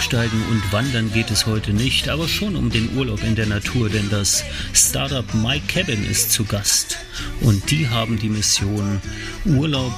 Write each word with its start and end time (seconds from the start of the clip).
Bergsteigen 0.00 0.42
und 0.50 0.72
Wandern 0.72 1.12
geht 1.12 1.30
es 1.30 1.44
heute 1.44 1.74
nicht, 1.74 2.08
aber 2.08 2.26
schon 2.26 2.56
um 2.56 2.70
den 2.70 2.96
Urlaub 2.96 3.22
in 3.22 3.34
der 3.34 3.44
Natur, 3.44 3.90
denn 3.90 4.08
das 4.08 4.42
Startup 4.72 5.26
My 5.34 5.60
Cabin 5.60 6.08
ist 6.10 6.32
zu 6.32 6.46
Gast. 6.46 6.96
Und 7.42 7.70
die 7.70 7.86
haben 7.86 8.18
die 8.18 8.30
Mission, 8.30 9.02
Urlaub 9.44 9.92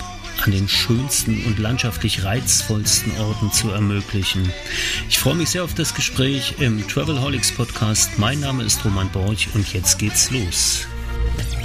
an 0.45 0.51
den 0.51 0.69
schönsten 0.69 1.45
und 1.45 1.61
landschaftlich 1.61 2.25
reizvollsten 2.25 3.17
Orten 3.21 3.53
zu 3.53 3.71
ermöglichen. 3.71 4.53
Ich 5.09 5.21
freue 5.21 5.37
mich 5.37 5.51
sehr 5.51 5.63
auf 5.63 5.75
das 5.75 5.95
Gespräch 5.95 6.57
im 6.59 6.85
Travelholics 6.89 7.53
Podcast. 7.53 8.19
Mein 8.19 8.41
Name 8.41 8.65
ist 8.65 8.85
Roman 8.85 9.09
Borch 9.09 9.51
und 9.55 9.73
jetzt 9.73 10.01
geht's 10.01 10.33
los. 10.33 10.89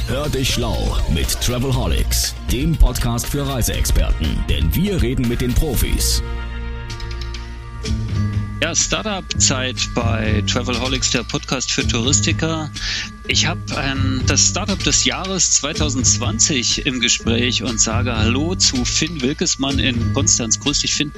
Hör 0.09 0.29
dich 0.29 0.54
schlau 0.54 0.95
mit 1.12 1.41
Travelholics, 1.41 2.35
dem 2.51 2.76
Podcast 2.76 3.26
für 3.26 3.48
Reiseexperten, 3.48 4.43
denn 4.48 4.76
wir 4.76 5.01
reden 5.01 5.27
mit 5.27 5.41
den 5.41 5.55
Profis. 5.55 6.21
Ja, 8.59 8.73
Startup-Zeit 8.73 9.89
bei 9.93 10.43
Travelholics, 10.47 11.11
der 11.11 11.21
Podcast 11.23 11.71
für 11.71 11.88
Touristiker. 11.88 12.71
Ich 13.27 13.45
habe 13.45 13.59
ähm, 13.79 14.23
das 14.25 14.48
Startup 14.48 14.84
des 14.84 15.05
Jahres 15.05 15.52
2020 15.53 16.88
im 16.88 16.99
Gespräch 16.99 17.62
und 17.62 17.79
sage 17.79 18.17
Hallo 18.17 18.55
zu 18.55 18.84
Finn 18.84 19.21
Wilkesmann 19.21 19.77
in 19.77 20.12
Konstanz. 20.13 20.59
Grüß 20.59 20.79
dich, 20.79 20.95
Finn. 20.95 21.12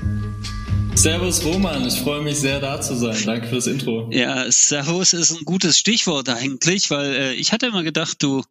Servus 0.99 1.45
Roman, 1.45 1.87
ich 1.87 2.01
freue 2.01 2.21
mich 2.21 2.39
sehr 2.39 2.59
da 2.59 2.81
zu 2.81 2.93
sein. 2.93 3.15
Danke 3.25 3.47
für 3.47 3.55
das 3.55 3.67
Intro. 3.67 4.09
Ja, 4.11 4.51
Servus 4.51 5.13
ist 5.13 5.31
ein 5.31 5.45
gutes 5.45 5.77
Stichwort 5.77 6.27
eigentlich, 6.27 6.91
weil 6.91 7.13
äh, 7.13 7.33
ich 7.35 7.53
hatte 7.53 7.67
immer 7.67 7.83
gedacht, 7.83 8.21
du, 8.21 8.43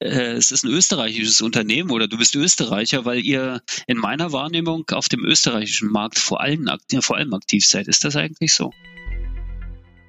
äh, 0.00 0.32
es 0.32 0.50
ist 0.50 0.64
ein 0.64 0.72
österreichisches 0.72 1.42
Unternehmen 1.42 1.92
oder 1.92 2.08
du 2.08 2.18
bist 2.18 2.34
Österreicher, 2.34 3.04
weil 3.04 3.20
ihr 3.20 3.62
in 3.86 3.98
meiner 3.98 4.32
Wahrnehmung 4.32 4.84
auf 4.90 5.08
dem 5.08 5.24
österreichischen 5.24 5.92
Markt 5.92 6.18
vor 6.18 6.40
allem, 6.40 6.68
vor 7.02 7.18
allem 7.18 7.34
aktiv 7.34 7.64
seid. 7.64 7.86
Ist 7.86 8.02
das 8.02 8.16
eigentlich 8.16 8.52
so? 8.52 8.72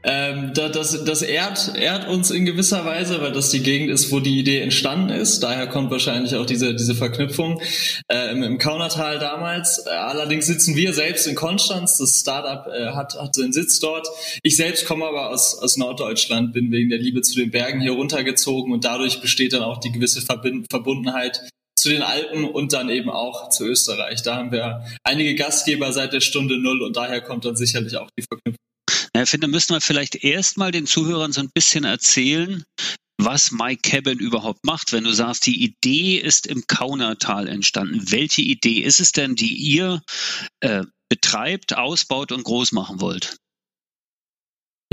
Ähm, 0.03 0.51
das, 0.53 1.03
das 1.05 1.21
ehrt, 1.21 1.77
ehrt 1.77 2.07
uns 2.09 2.29
in 2.29 2.45
gewisser 2.45 2.85
Weise, 2.85 3.21
weil 3.21 3.31
das 3.31 3.51
die 3.51 3.63
Gegend 3.63 3.89
ist, 3.89 4.11
wo 4.11 4.19
die 4.19 4.37
Idee 4.37 4.59
entstanden 4.59 5.09
ist. 5.09 5.41
Daher 5.41 5.67
kommt 5.67 5.91
wahrscheinlich 5.91 6.35
auch 6.35 6.45
diese, 6.45 6.75
diese 6.75 6.93
Verknüpfung 6.93 7.61
äh, 8.09 8.31
im, 8.31 8.43
im 8.43 8.57
Kaunertal 8.57 9.19
damals. 9.19 9.85
Äh, 9.85 9.91
allerdings 9.91 10.45
sitzen 10.45 10.75
wir 10.75 10.93
selbst 10.93 11.25
in 11.25 11.35
Konstanz. 11.35 11.97
Das 11.97 12.19
Startup 12.19 12.67
äh, 12.73 12.87
hat, 12.87 13.15
hat 13.15 13.33
seinen 13.33 13.53
Sitz 13.53 13.79
dort. 13.79 14.07
Ich 14.41 14.57
selbst 14.57 14.85
komme 14.85 15.05
aber 15.05 15.29
aus, 15.29 15.57
aus 15.57 15.77
Norddeutschland, 15.77 16.53
bin 16.53 16.71
wegen 16.71 16.89
der 16.89 16.99
Liebe 16.99 17.21
zu 17.21 17.35
den 17.39 17.51
Bergen 17.51 17.79
hier 17.79 17.93
runtergezogen 17.93 18.73
und 18.73 18.83
dadurch 18.83 19.21
besteht 19.21 19.53
dann 19.53 19.63
auch 19.63 19.79
die 19.79 19.91
gewisse 19.91 20.21
Verbind 20.21 20.67
Verbundenheit 20.69 21.47
zu 21.77 21.89
den 21.89 22.01
Alpen 22.01 22.45
und 22.45 22.73
dann 22.73 22.89
eben 22.89 23.09
auch 23.09 23.49
zu 23.49 23.65
Österreich. 23.65 24.21
Da 24.21 24.35
haben 24.35 24.51
wir 24.51 24.85
einige 25.03 25.35
Gastgeber 25.35 25.91
seit 25.91 26.13
der 26.13 26.21
Stunde 26.21 26.57
Null 26.57 26.81
und 26.81 26.95
daher 26.95 27.21
kommt 27.21 27.45
dann 27.45 27.55
sicherlich 27.55 27.97
auch 27.97 28.09
die 28.17 28.23
Verknüpfung. 28.23 28.72
Ich 29.16 29.30
finde, 29.30 29.47
da 29.47 29.52
müssen 29.52 29.73
wir 29.73 29.81
vielleicht 29.81 30.23
erstmal 30.23 30.72
den 30.72 30.86
Zuhörern 30.86 31.31
so 31.31 31.41
ein 31.41 31.49
bisschen 31.53 31.83
erzählen, 31.83 32.63
was 33.17 33.52
My 33.52 33.75
Cabin 33.75 34.19
überhaupt 34.19 34.66
macht. 34.66 34.91
Wenn 34.91 35.03
du 35.03 35.11
sagst, 35.11 35.45
die 35.45 35.63
Idee 35.63 36.17
ist 36.17 36.47
im 36.47 36.63
Kaunertal 36.67 37.47
entstanden. 37.47 38.11
Welche 38.11 38.41
Idee 38.41 38.80
ist 38.80 38.99
es 38.99 39.11
denn, 39.11 39.36
die 39.36 39.55
ihr 39.55 40.02
äh, 40.61 40.83
betreibt, 41.09 41.75
ausbaut 41.75 42.31
und 42.31 42.44
groß 42.44 42.71
machen 42.71 43.02
wollt? 43.02 43.38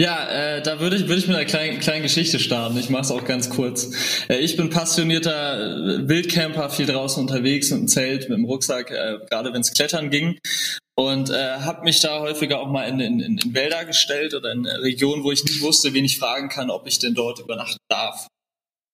Ja, 0.01 0.28
äh, 0.31 0.62
da 0.62 0.81
würde 0.81 0.97
ich, 0.97 1.03
würde 1.09 1.17
ich 1.17 1.27
mit 1.27 1.37
einer 1.37 1.45
kleinen, 1.45 1.78
kleinen 1.78 2.03
Geschichte 2.03 2.39
starten. 2.39 2.78
Ich 2.78 2.89
mache 2.89 3.03
es 3.03 3.11
auch 3.11 3.25
ganz 3.27 3.51
kurz. 3.51 3.91
Äh, 4.31 4.39
ich 4.39 4.56
bin 4.56 4.71
passionierter 4.71 6.09
Wildcamper, 6.09 6.71
viel 6.71 6.87
draußen 6.87 7.21
unterwegs 7.21 7.71
mit 7.71 7.81
dem 7.81 7.89
Zelt, 7.89 8.31
mit 8.31 8.39
dem 8.39 8.47
Rucksack, 8.47 8.91
äh, 8.91 9.19
gerade 9.28 9.53
wenn 9.53 9.61
es 9.61 9.75
klettern 9.75 10.09
ging. 10.09 10.39
Und 11.00 11.31
äh, 11.31 11.61
habe 11.61 11.84
mich 11.84 12.00
da 12.00 12.21
häufiger 12.21 12.61
auch 12.61 12.69
mal 12.69 12.87
in, 12.87 13.00
in, 13.00 13.38
in 13.38 13.55
Wälder 13.55 13.87
gestellt 13.87 14.34
oder 14.34 14.53
in 14.53 14.66
Regionen, 14.66 15.25
wo 15.25 15.33
ich 15.33 15.43
nicht 15.43 15.62
wusste, 15.62 15.94
wen 15.94 16.05
ich 16.05 16.19
fragen 16.19 16.50
kann, 16.50 16.69
ob 16.69 16.87
ich 16.87 16.99
denn 16.99 17.15
dort 17.15 17.38
übernachten 17.38 17.78
darf. 17.88 18.27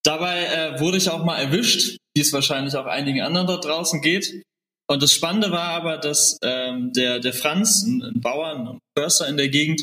Dabei 0.04 0.44
äh, 0.44 0.78
wurde 0.78 0.98
ich 0.98 1.10
auch 1.10 1.24
mal 1.24 1.36
erwischt, 1.36 1.96
wie 2.14 2.20
es 2.20 2.32
wahrscheinlich 2.32 2.76
auch 2.76 2.86
einigen 2.86 3.22
anderen 3.22 3.48
dort 3.48 3.64
draußen 3.64 4.02
geht. 4.02 4.40
Und 4.88 5.02
das 5.02 5.12
Spannende 5.12 5.50
war 5.50 5.70
aber, 5.70 5.98
dass 5.98 6.38
ähm, 6.44 6.92
der, 6.92 7.18
der 7.18 7.32
Franz, 7.32 7.82
ein, 7.82 8.02
ein 8.02 8.20
Bauer, 8.20 8.54
ein 8.54 8.78
Förster 8.96 9.26
in 9.26 9.36
der 9.36 9.48
Gegend, 9.48 9.82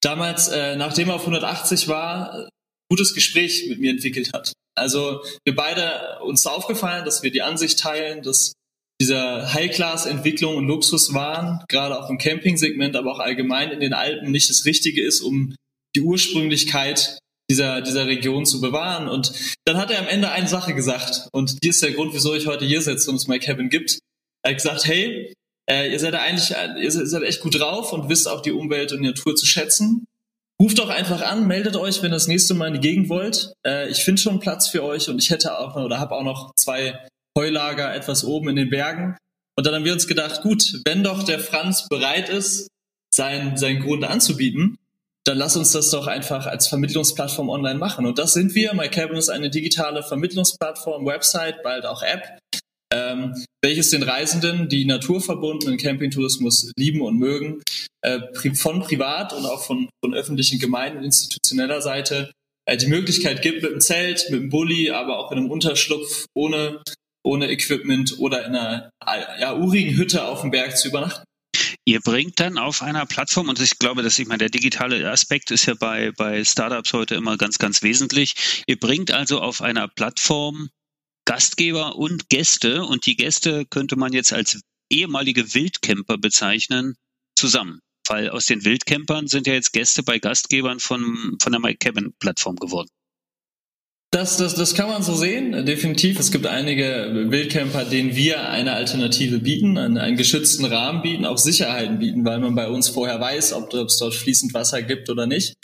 damals, 0.00 0.48
äh, 0.48 0.74
nachdem 0.74 1.10
er 1.10 1.14
auf 1.14 1.20
180 1.20 1.86
war, 1.86 2.48
gutes 2.90 3.14
Gespräch 3.14 3.68
mit 3.68 3.78
mir 3.78 3.92
entwickelt 3.92 4.32
hat. 4.32 4.52
Also 4.76 5.22
wir 5.44 5.54
beide 5.54 6.18
uns 6.24 6.44
aufgefallen, 6.44 7.04
dass 7.04 7.22
wir 7.22 7.30
die 7.30 7.42
Ansicht 7.42 7.78
teilen, 7.78 8.22
dass 8.22 8.52
dieser 9.00 9.52
High-Class-Entwicklung 9.52 10.56
und 10.56 10.66
Luxuswaren, 10.66 11.64
gerade 11.68 12.02
auch 12.02 12.08
im 12.08 12.18
Camping-Segment, 12.18 12.96
aber 12.96 13.12
auch 13.12 13.18
allgemein 13.18 13.70
in 13.70 13.80
den 13.80 13.92
Alpen 13.92 14.30
nicht 14.30 14.48
das 14.48 14.64
Richtige 14.64 15.02
ist, 15.02 15.20
um 15.20 15.54
die 15.94 16.00
Ursprünglichkeit 16.00 17.18
dieser, 17.50 17.80
dieser 17.80 18.06
Region 18.06 18.46
zu 18.46 18.60
bewahren. 18.60 19.08
Und 19.08 19.32
dann 19.64 19.76
hat 19.76 19.90
er 19.90 20.00
am 20.00 20.08
Ende 20.08 20.30
eine 20.30 20.48
Sache 20.48 20.74
gesagt. 20.74 21.28
Und 21.32 21.62
die 21.62 21.68
ist 21.68 21.82
der 21.82 21.92
Grund, 21.92 22.14
wieso 22.14 22.34
ich 22.34 22.46
heute 22.46 22.64
hier 22.64 22.80
sitze 22.80 23.10
und 23.10 23.16
es 23.16 23.28
My 23.28 23.38
Cabin 23.38 23.68
gibt. 23.68 23.98
Er 24.42 24.50
hat 24.50 24.58
gesagt, 24.58 24.86
hey, 24.86 25.32
äh, 25.70 25.90
ihr 25.90 25.98
seid 25.98 26.14
eigentlich, 26.14 26.54
ihr 26.80 26.90
seid 26.90 27.22
echt 27.22 27.40
gut 27.40 27.58
drauf 27.58 27.92
und 27.92 28.08
wisst 28.08 28.28
auch 28.28 28.40
die 28.40 28.52
Umwelt 28.52 28.92
und 28.92 29.02
die 29.02 29.08
Natur 29.08 29.36
zu 29.36 29.46
schätzen. 29.46 30.04
Ruft 30.60 30.78
doch 30.78 30.88
einfach 30.88 31.20
an, 31.20 31.46
meldet 31.46 31.76
euch, 31.76 32.02
wenn 32.02 32.10
ihr 32.10 32.14
das 32.14 32.28
nächste 32.28 32.54
Mal 32.54 32.68
in 32.68 32.74
die 32.74 32.88
Gegend 32.88 33.08
wollt. 33.10 33.52
Äh, 33.66 33.90
ich 33.90 33.98
finde 33.98 34.22
schon 34.22 34.40
Platz 34.40 34.68
für 34.68 34.82
euch 34.82 35.08
und 35.08 35.22
ich 35.22 35.30
hätte 35.30 35.58
auch 35.58 35.76
oder 35.76 36.00
habe 36.00 36.14
auch 36.14 36.22
noch 36.22 36.52
zwei 36.56 36.98
Heulager 37.36 37.94
etwas 37.94 38.24
oben 38.24 38.48
in 38.48 38.56
den 38.56 38.70
Bergen. 38.70 39.16
Und 39.56 39.66
dann 39.66 39.74
haben 39.74 39.84
wir 39.84 39.92
uns 39.92 40.08
gedacht, 40.08 40.42
gut, 40.42 40.80
wenn 40.84 41.04
doch 41.04 41.22
der 41.22 41.38
Franz 41.38 41.88
bereit 41.88 42.28
ist, 42.28 42.68
sein, 43.14 43.56
seinen 43.56 43.82
Grund 43.82 44.04
anzubieten, 44.04 44.78
dann 45.24 45.38
lass 45.38 45.56
uns 45.56 45.72
das 45.72 45.90
doch 45.90 46.06
einfach 46.06 46.46
als 46.46 46.68
Vermittlungsplattform 46.68 47.48
online 47.48 47.78
machen. 47.78 48.06
Und 48.06 48.18
das 48.18 48.32
sind 48.32 48.54
wir. 48.54 48.74
MyCabin 48.74 49.16
ist 49.16 49.28
eine 49.28 49.50
digitale 49.50 50.02
Vermittlungsplattform, 50.02 51.04
Website, 51.04 51.62
bald 51.62 51.84
auch 51.84 52.02
App, 52.02 52.38
ähm, 52.92 53.34
welches 53.62 53.90
den 53.90 54.04
Reisenden, 54.04 54.68
die 54.68 54.84
naturverbundenen 54.84 55.78
Campingtourismus 55.78 56.70
lieben 56.76 57.00
und 57.00 57.18
mögen, 57.18 57.62
äh, 58.02 58.20
von 58.54 58.80
privat 58.80 59.32
und 59.32 59.46
auch 59.46 59.64
von, 59.64 59.88
von 60.04 60.14
öffentlichen 60.14 60.60
Gemeinden 60.60 61.02
institutioneller 61.02 61.82
Seite 61.82 62.30
äh, 62.66 62.76
die 62.76 62.86
Möglichkeit 62.86 63.42
gibt, 63.42 63.62
mit 63.62 63.72
einem 63.72 63.80
Zelt, 63.80 64.26
mit 64.30 64.40
einem 64.40 64.50
Bulli, 64.50 64.90
aber 64.90 65.18
auch 65.18 65.32
in 65.32 65.38
einem 65.38 65.50
Unterschlupf 65.50 66.26
ohne, 66.34 66.82
ohne 67.26 67.50
Equipment 67.50 68.18
oder 68.18 68.46
in 68.46 68.54
einer 68.54 68.90
ja, 69.38 69.54
urigen 69.54 69.96
Hütte 69.96 70.24
auf 70.24 70.42
dem 70.42 70.52
Berg 70.52 70.78
zu 70.78 70.88
übernachten. 70.88 71.24
Ihr 71.84 72.00
bringt 72.00 72.38
dann 72.40 72.58
auf 72.58 72.82
einer 72.82 73.06
Plattform, 73.06 73.48
und 73.48 73.60
ich 73.60 73.78
glaube, 73.78 74.02
dass 74.02 74.18
ich 74.18 74.26
meine, 74.26 74.38
der 74.38 74.48
digitale 74.48 75.10
Aspekt 75.10 75.50
ist 75.50 75.66
ja 75.66 75.74
bei, 75.74 76.12
bei 76.16 76.44
Startups 76.44 76.92
heute 76.92 77.14
immer 77.14 77.36
ganz, 77.36 77.58
ganz 77.58 77.82
wesentlich. 77.82 78.62
Ihr 78.66 78.78
bringt 78.78 79.10
also 79.10 79.40
auf 79.40 79.60
einer 79.60 79.88
Plattform 79.88 80.68
Gastgeber 81.24 81.96
und 81.96 82.28
Gäste 82.28 82.84
und 82.84 83.06
die 83.06 83.16
Gäste 83.16 83.66
könnte 83.66 83.96
man 83.96 84.12
jetzt 84.12 84.32
als 84.32 84.60
ehemalige 84.90 85.54
Wildcamper 85.54 86.18
bezeichnen, 86.18 86.94
zusammen. 87.36 87.80
Weil 88.08 88.30
aus 88.30 88.46
den 88.46 88.64
Wildcampern 88.64 89.26
sind 89.26 89.48
ja 89.48 89.54
jetzt 89.54 89.72
Gäste 89.72 90.04
bei 90.04 90.20
Gastgebern 90.20 90.78
von, 90.78 91.36
von 91.40 91.52
der 91.52 91.60
MyCabin-Plattform 91.60 92.56
geworden. 92.56 92.88
Das, 94.12 94.36
das, 94.36 94.54
das 94.54 94.74
kann 94.74 94.88
man 94.88 95.02
so 95.02 95.14
sehen, 95.14 95.66
definitiv. 95.66 96.18
Es 96.18 96.30
gibt 96.30 96.46
einige 96.46 97.26
Wildcamper, 97.28 97.84
denen 97.84 98.14
wir 98.14 98.48
eine 98.48 98.72
Alternative 98.72 99.40
bieten, 99.40 99.76
einen, 99.76 99.98
einen 99.98 100.16
geschützten 100.16 100.64
Rahmen 100.64 101.02
bieten, 101.02 101.26
auch 101.26 101.38
Sicherheiten 101.38 101.98
bieten, 101.98 102.24
weil 102.24 102.38
man 102.38 102.54
bei 102.54 102.68
uns 102.68 102.88
vorher 102.88 103.20
weiß, 103.20 103.52
ob 103.52 103.74
es 103.74 103.98
dort 103.98 104.14
fließend 104.14 104.54
Wasser 104.54 104.82
gibt 104.82 105.10
oder 105.10 105.26
nicht. 105.26 105.54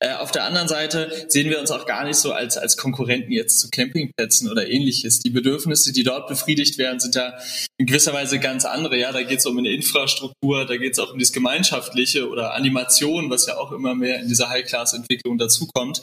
Äh, 0.00 0.14
auf 0.14 0.30
der 0.30 0.44
anderen 0.44 0.68
Seite 0.68 1.10
sehen 1.28 1.50
wir 1.50 1.58
uns 1.60 1.70
auch 1.70 1.86
gar 1.86 2.04
nicht 2.04 2.16
so 2.16 2.32
als, 2.32 2.56
als 2.56 2.76
Konkurrenten 2.76 3.32
jetzt 3.32 3.58
zu 3.60 3.68
Campingplätzen 3.70 4.50
oder 4.50 4.68
ähnliches. 4.68 5.20
Die 5.20 5.30
Bedürfnisse, 5.30 5.92
die 5.92 6.02
dort 6.02 6.28
befriedigt 6.28 6.78
werden, 6.78 7.00
sind 7.00 7.14
ja 7.14 7.34
in 7.78 7.86
gewisser 7.86 8.12
Weise 8.12 8.38
ganz 8.38 8.64
andere. 8.64 8.98
Ja, 8.98 9.12
da 9.12 9.22
geht 9.22 9.38
es 9.38 9.46
um 9.46 9.58
eine 9.58 9.70
Infrastruktur, 9.70 10.66
da 10.66 10.76
geht 10.76 10.92
es 10.92 10.98
auch 10.98 11.12
um 11.12 11.18
das 11.18 11.32
Gemeinschaftliche 11.32 12.28
oder 12.28 12.54
Animation, 12.54 13.30
was 13.30 13.46
ja 13.46 13.56
auch 13.56 13.72
immer 13.72 13.94
mehr 13.94 14.20
in 14.20 14.28
dieser 14.28 14.50
High-Class-Entwicklung 14.50 15.38
dazukommt. 15.38 16.02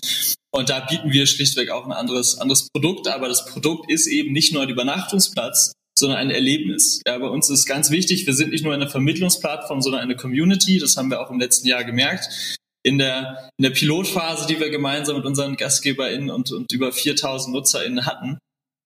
Und 0.52 0.70
da 0.70 0.80
bieten 0.80 1.12
wir 1.12 1.28
schlichtweg 1.28 1.70
auch 1.70 1.86
ein 1.86 1.92
anderes, 1.92 2.38
anderes 2.38 2.70
Produkt. 2.70 3.08
Aber 3.08 3.28
das 3.28 3.46
Produkt 3.46 3.92
ist 3.92 4.08
eben 4.08 4.32
nicht 4.32 4.54
nur 4.54 4.64
ein 4.64 4.70
Übernachtungsplatz, 4.70 5.74
sondern 5.98 6.18
ein 6.18 6.32
Erlebnis. 6.32 7.02
Ja, 7.06 7.18
bei 7.18 7.28
uns 7.28 7.50
ist 7.50 7.66
ganz 7.66 7.92
wichtig, 7.92 8.26
wir 8.26 8.34
sind 8.34 8.52
nicht 8.52 8.64
nur 8.64 8.74
eine 8.74 8.90
Vermittlungsplattform, 8.90 9.82
sondern 9.82 10.02
eine 10.02 10.16
Community. 10.16 10.80
Das 10.80 10.98
haben 10.98 11.10
wir 11.10 11.22
auch 11.22 11.30
im 11.30 11.40
letzten 11.40 11.68
Jahr 11.68 11.84
gemerkt 11.84 12.58
in 12.86 13.00
der, 13.00 13.50
in 13.58 13.64
der 13.64 13.72
Pilotphase, 13.72 14.46
die 14.46 14.60
wir 14.60 14.70
gemeinsam 14.70 15.18
mit 15.18 15.26
unseren 15.26 15.56
GastgeberInnen 15.56 16.30
und, 16.30 16.52
und 16.52 16.72
über 16.72 16.92
4000 16.92 17.56
NutzerInnen 17.56 18.06
hatten 18.06 18.38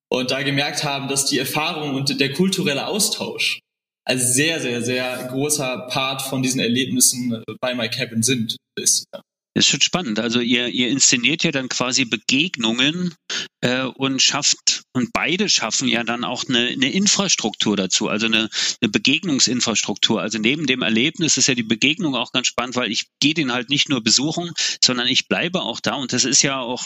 und 0.10 0.32
da 0.32 0.42
gemerkt 0.42 0.86
haben, 0.86 1.10
dass 1.10 1.26
die 1.26 1.38
Erfahrung 1.38 1.96
und 1.96 2.20
der 2.20 2.32
kulturelle 2.32 2.88
Austausch 2.88 3.60
ein 4.06 4.18
sehr, 4.18 4.62
sehr, 4.62 4.82
sehr 4.82 5.28
großer 5.30 5.88
Part 5.90 6.22
von 6.22 6.42
diesen 6.42 6.62
Erlebnissen 6.62 7.44
bei 7.60 7.76
My 7.76 7.90
Cabin 7.90 8.24
sind. 8.24 8.56
Ist. 8.78 9.06
Das 9.60 9.66
ist 9.66 9.72
schon 9.72 9.82
spannend. 9.82 10.20
Also 10.20 10.40
ihr, 10.40 10.70
ihr 10.70 10.88
inszeniert 10.88 11.44
ja 11.44 11.52
dann 11.52 11.68
quasi 11.68 12.06
Begegnungen 12.06 13.14
äh, 13.60 13.84
und 13.84 14.22
schafft 14.22 14.84
Und 14.94 15.12
beide 15.12 15.50
schaffen 15.50 15.90
ja 15.90 16.06
dann 16.06 16.24
auch 16.24 16.46
eine, 16.48 16.70
eine 16.70 16.90
Infrastruktur 16.90 17.76
dazu, 17.76 18.08
also 18.08 18.28
eine, 18.28 18.50
eine 18.80 18.90
Begegnungsinfrastruktur. 18.90 20.22
Also 20.22 20.38
neben 20.38 20.66
dem 20.66 20.82
Erlebnis 20.82 21.36
ist 21.36 21.50
ja 21.50 21.56
die 21.56 21.64
Begegnung 21.64 22.16
auch 22.16 22.32
ganz 22.32 22.48
spannend, 22.48 22.78
weil 22.78 22.90
ich 22.90 23.08
gehe 23.20 23.34
den 23.34 23.52
halt 23.52 23.70
nicht 23.70 23.90
nur 23.90 24.02
besuchen, 24.02 24.54
sondern 24.82 25.08
ich 25.08 25.28
bleibe 25.28 25.62
auch 25.62 25.82
da. 25.82 25.96
Und 25.96 26.14
das 26.14 26.24
ist 26.24 26.42
ja 26.42 26.62
auch, 26.62 26.86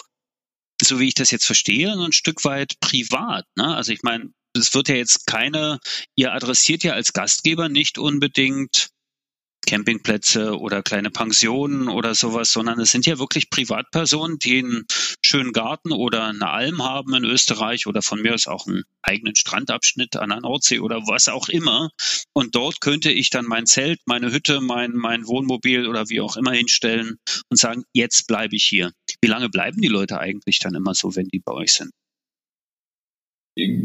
so 0.82 1.00
wie 1.00 1.10
ich 1.10 1.14
das 1.14 1.30
jetzt 1.30 1.46
verstehe, 1.46 1.94
ein 1.94 2.12
Stück 2.12 2.44
weit 2.44 2.80
privat. 2.80 3.46
Ne? 3.56 3.68
Also 3.76 3.92
ich 3.92 4.02
meine, 4.02 4.32
es 4.58 4.74
wird 4.74 4.90
ja 4.90 4.96
jetzt 4.96 5.28
keine, 5.28 5.80
ihr 6.16 6.34
adressiert 6.34 6.84
ja 6.84 6.94
als 6.94 7.14
Gastgeber 7.14 7.70
nicht 7.70 8.00
unbedingt 8.00 8.90
Campingplätze 9.66 10.60
oder 10.60 10.84
kleine 10.84 11.10
Pensionen 11.10 11.88
oder 11.88 12.16
sowas, 12.16 12.52
sondern 12.52 12.80
es 12.80 12.92
sind 12.92 13.06
ja 13.06 13.20
wirklich 13.20 13.50
Privatpersonen, 13.50 14.40
die 14.40 14.60
einen 14.60 14.86
schönen 15.22 15.54
Garten 15.54 15.92
oder 15.92 16.26
eine 16.26 16.50
Alm 16.50 16.84
haben 16.84 17.14
in 17.16 17.24
Österreich 17.24 17.88
oder 17.88 18.02
von 18.02 18.22
mir 18.22 18.34
aus 18.34 18.48
auch 18.48 18.68
einen 18.68 18.84
eigenen 19.02 19.36
Strandabschnitt 19.36 20.16
an 20.16 20.30
der 20.30 20.42
Nordsee 20.42 20.80
oder 20.80 20.98
was 21.08 21.28
auch 21.28 21.50
immer. 21.50 21.90
Und 22.34 22.56
dort 22.56 22.82
könnte 22.82 23.12
ich 23.12 23.30
dann 23.30 23.46
mein 23.46 23.66
Zelt, 23.66 24.00
meine 24.06 24.32
Hütte, 24.32 24.62
mein, 24.62 24.92
mein 24.92 25.28
Wohnmobil 25.28 25.88
oder 25.88 26.10
wie 26.10 26.22
auch 26.22 26.38
immer 26.38 26.52
hinstellen 26.52 27.18
und 27.50 27.58
sagen, 27.58 27.84
jetzt 27.94 28.28
bleibe 28.28 28.56
ich 28.56 28.66
hier. 28.66 28.92
Wie 29.22 29.28
lange 29.28 29.50
bleiben 29.50 29.82
die 29.82 29.88
Leute 29.88 30.20
eigentlich 30.20 30.60
dann 30.60 30.76
immer 30.76 30.94
so, 30.94 31.16
wenn 31.16 31.28
die 31.28 31.40
bei 31.40 31.54
euch 31.54 31.74
sind? 31.74 31.92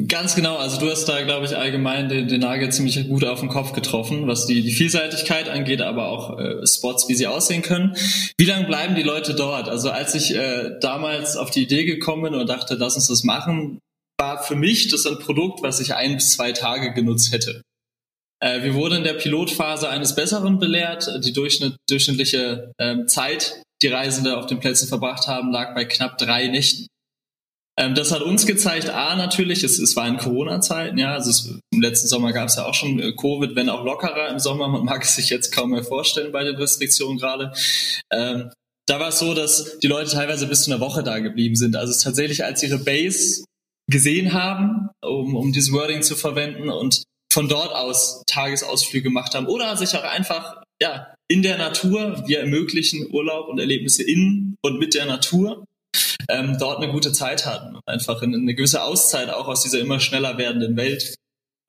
Ganz 0.09 0.35
genau, 0.35 0.57
also 0.57 0.81
du 0.81 0.91
hast 0.91 1.05
da, 1.05 1.21
glaube 1.23 1.45
ich, 1.45 1.55
allgemein 1.55 2.09
den, 2.09 2.27
den 2.27 2.41
Nagel 2.41 2.73
ziemlich 2.73 3.07
gut 3.07 3.23
auf 3.25 3.41
den 3.41 3.51
Kopf 3.51 3.75
getroffen, 3.75 4.27
was 4.27 4.47
die, 4.47 4.63
die 4.63 4.73
Vielseitigkeit 4.73 5.51
angeht, 5.51 5.83
aber 5.83 6.09
auch 6.09 6.39
äh, 6.39 6.67
Spots, 6.67 7.07
wie 7.11 7.15
sie 7.15 7.27
aussehen 7.27 7.61
können. 7.61 7.95
Wie 8.39 8.47
lange 8.47 8.67
bleiben 8.67 8.95
die 8.95 9.03
Leute 9.03 9.35
dort? 9.35 9.69
Also 9.69 9.91
als 9.91 10.15
ich 10.15 10.35
äh, 10.35 10.79
damals 10.81 11.37
auf 11.37 11.51
die 11.51 11.65
Idee 11.65 11.85
gekommen 11.85 12.23
bin 12.23 12.35
und 12.35 12.49
dachte, 12.49 12.77
lass 12.77 12.97
uns 12.97 13.09
das 13.09 13.25
machen, 13.25 13.79
war 14.19 14.43
für 14.43 14.57
mich 14.57 14.89
das 14.89 15.05
ein 15.05 15.19
Produkt, 15.19 15.63
was 15.63 15.81
ich 15.81 15.95
ein 15.95 16.15
bis 16.15 16.31
zwei 16.31 16.53
Tage 16.53 16.95
genutzt 16.95 17.33
hätte. 17.33 17.61
Äh, 18.41 18.63
wir 18.63 18.73
wurden 18.73 18.99
in 18.99 19.05
der 19.05 19.15
Pilotphase 19.15 19.91
eines 19.91 20.15
Besseren 20.15 20.59
belehrt. 20.59 21.11
Die 21.25 21.35
Durchschnitt, 21.35 21.77
durchschnittliche 21.91 22.73
äh, 22.79 23.05
Zeit, 23.05 23.63
die 23.83 23.89
Reisende 23.89 24.39
auf 24.39 24.47
den 24.47 24.61
Plätzen 24.61 24.89
verbracht 24.89 25.27
haben, 25.27 25.53
lag 25.53 25.75
bei 25.75 25.85
knapp 25.85 26.17
drei 26.17 26.49
Nächten. 26.49 26.87
Ähm, 27.79 27.95
das 27.95 28.11
hat 28.11 28.23
uns 28.23 28.45
gezeigt, 28.45 28.91
A, 28.91 29.15
natürlich, 29.15 29.63
es, 29.63 29.79
es 29.79 29.95
war 29.95 30.09
in 30.09 30.17
Corona-Zeiten, 30.17 30.99
ja, 30.99 31.15
also 31.15 31.31
es, 31.31 31.61
im 31.73 31.81
letzten 31.81 32.09
Sommer 32.09 32.33
gab 32.33 32.49
es 32.49 32.57
ja 32.57 32.67
auch 32.67 32.75
schon 32.75 32.99
äh, 32.99 33.13
Covid, 33.13 33.55
wenn 33.55 33.69
auch 33.69 33.85
lockerer 33.85 34.31
im 34.31 34.41
Sommer, 34.41 34.67
man 34.67 34.85
mag 34.85 35.05
es 35.05 35.15
sich 35.15 35.31
jetzt 35.31 35.53
kaum 35.53 35.71
mehr 35.71 35.85
vorstellen 35.85 36.33
bei 36.33 36.43
den 36.43 36.57
Restriktionen 36.57 37.19
gerade. 37.19 37.53
Ähm, 38.13 38.51
da 38.89 38.99
war 38.99 39.11
es 39.11 39.21
so, 39.21 39.33
dass 39.33 39.79
die 39.79 39.87
Leute 39.87 40.11
teilweise 40.11 40.49
bis 40.49 40.65
zu 40.65 40.73
einer 40.73 40.81
Woche 40.81 41.05
da 41.05 41.21
geblieben 41.21 41.55
sind. 41.55 41.77
Also 41.77 41.93
es 41.93 42.01
tatsächlich, 42.01 42.45
als 42.45 42.63
ihre 42.65 42.79
Base 42.79 43.45
gesehen 43.89 44.33
haben, 44.33 44.89
um, 45.01 45.37
um 45.37 45.53
dieses 45.53 45.73
Wording 45.73 46.03
zu 46.03 46.17
verwenden 46.17 46.71
und 46.71 47.05
von 47.33 47.49
dort 47.49 47.73
aus 47.73 48.23
Tagesausflüge 48.27 49.05
gemacht 49.05 49.35
haben 49.35 49.47
oder 49.47 49.77
sich 49.77 49.95
auch 49.95 50.03
einfach 50.03 50.63
ja, 50.83 51.15
in 51.29 51.43
der 51.43 51.59
Natur, 51.59 52.25
wir 52.27 52.41
ermöglichen 52.41 53.07
Urlaub 53.13 53.49
und 53.49 53.61
Erlebnisse 53.61 54.03
in 54.03 54.57
und 54.63 54.79
mit 54.81 54.95
der 54.95 55.07
Natur 55.07 55.65
ähm, 56.29 56.57
dort 56.59 56.83
eine 56.83 56.93
gute 56.93 57.13
Zeit 57.13 57.47
hatten 57.47 57.77
und 57.77 57.83
einfach 57.87 58.23
eine, 58.23 58.55
gewisse 58.55 58.83
Auszeit 58.83 59.31
auch 59.31 59.49
aus 59.49 59.63
dieser 59.63 59.81
immer 59.81 60.01
schneller 60.01 60.39
werdenden 60.39 60.77
Welt. 60.77 61.15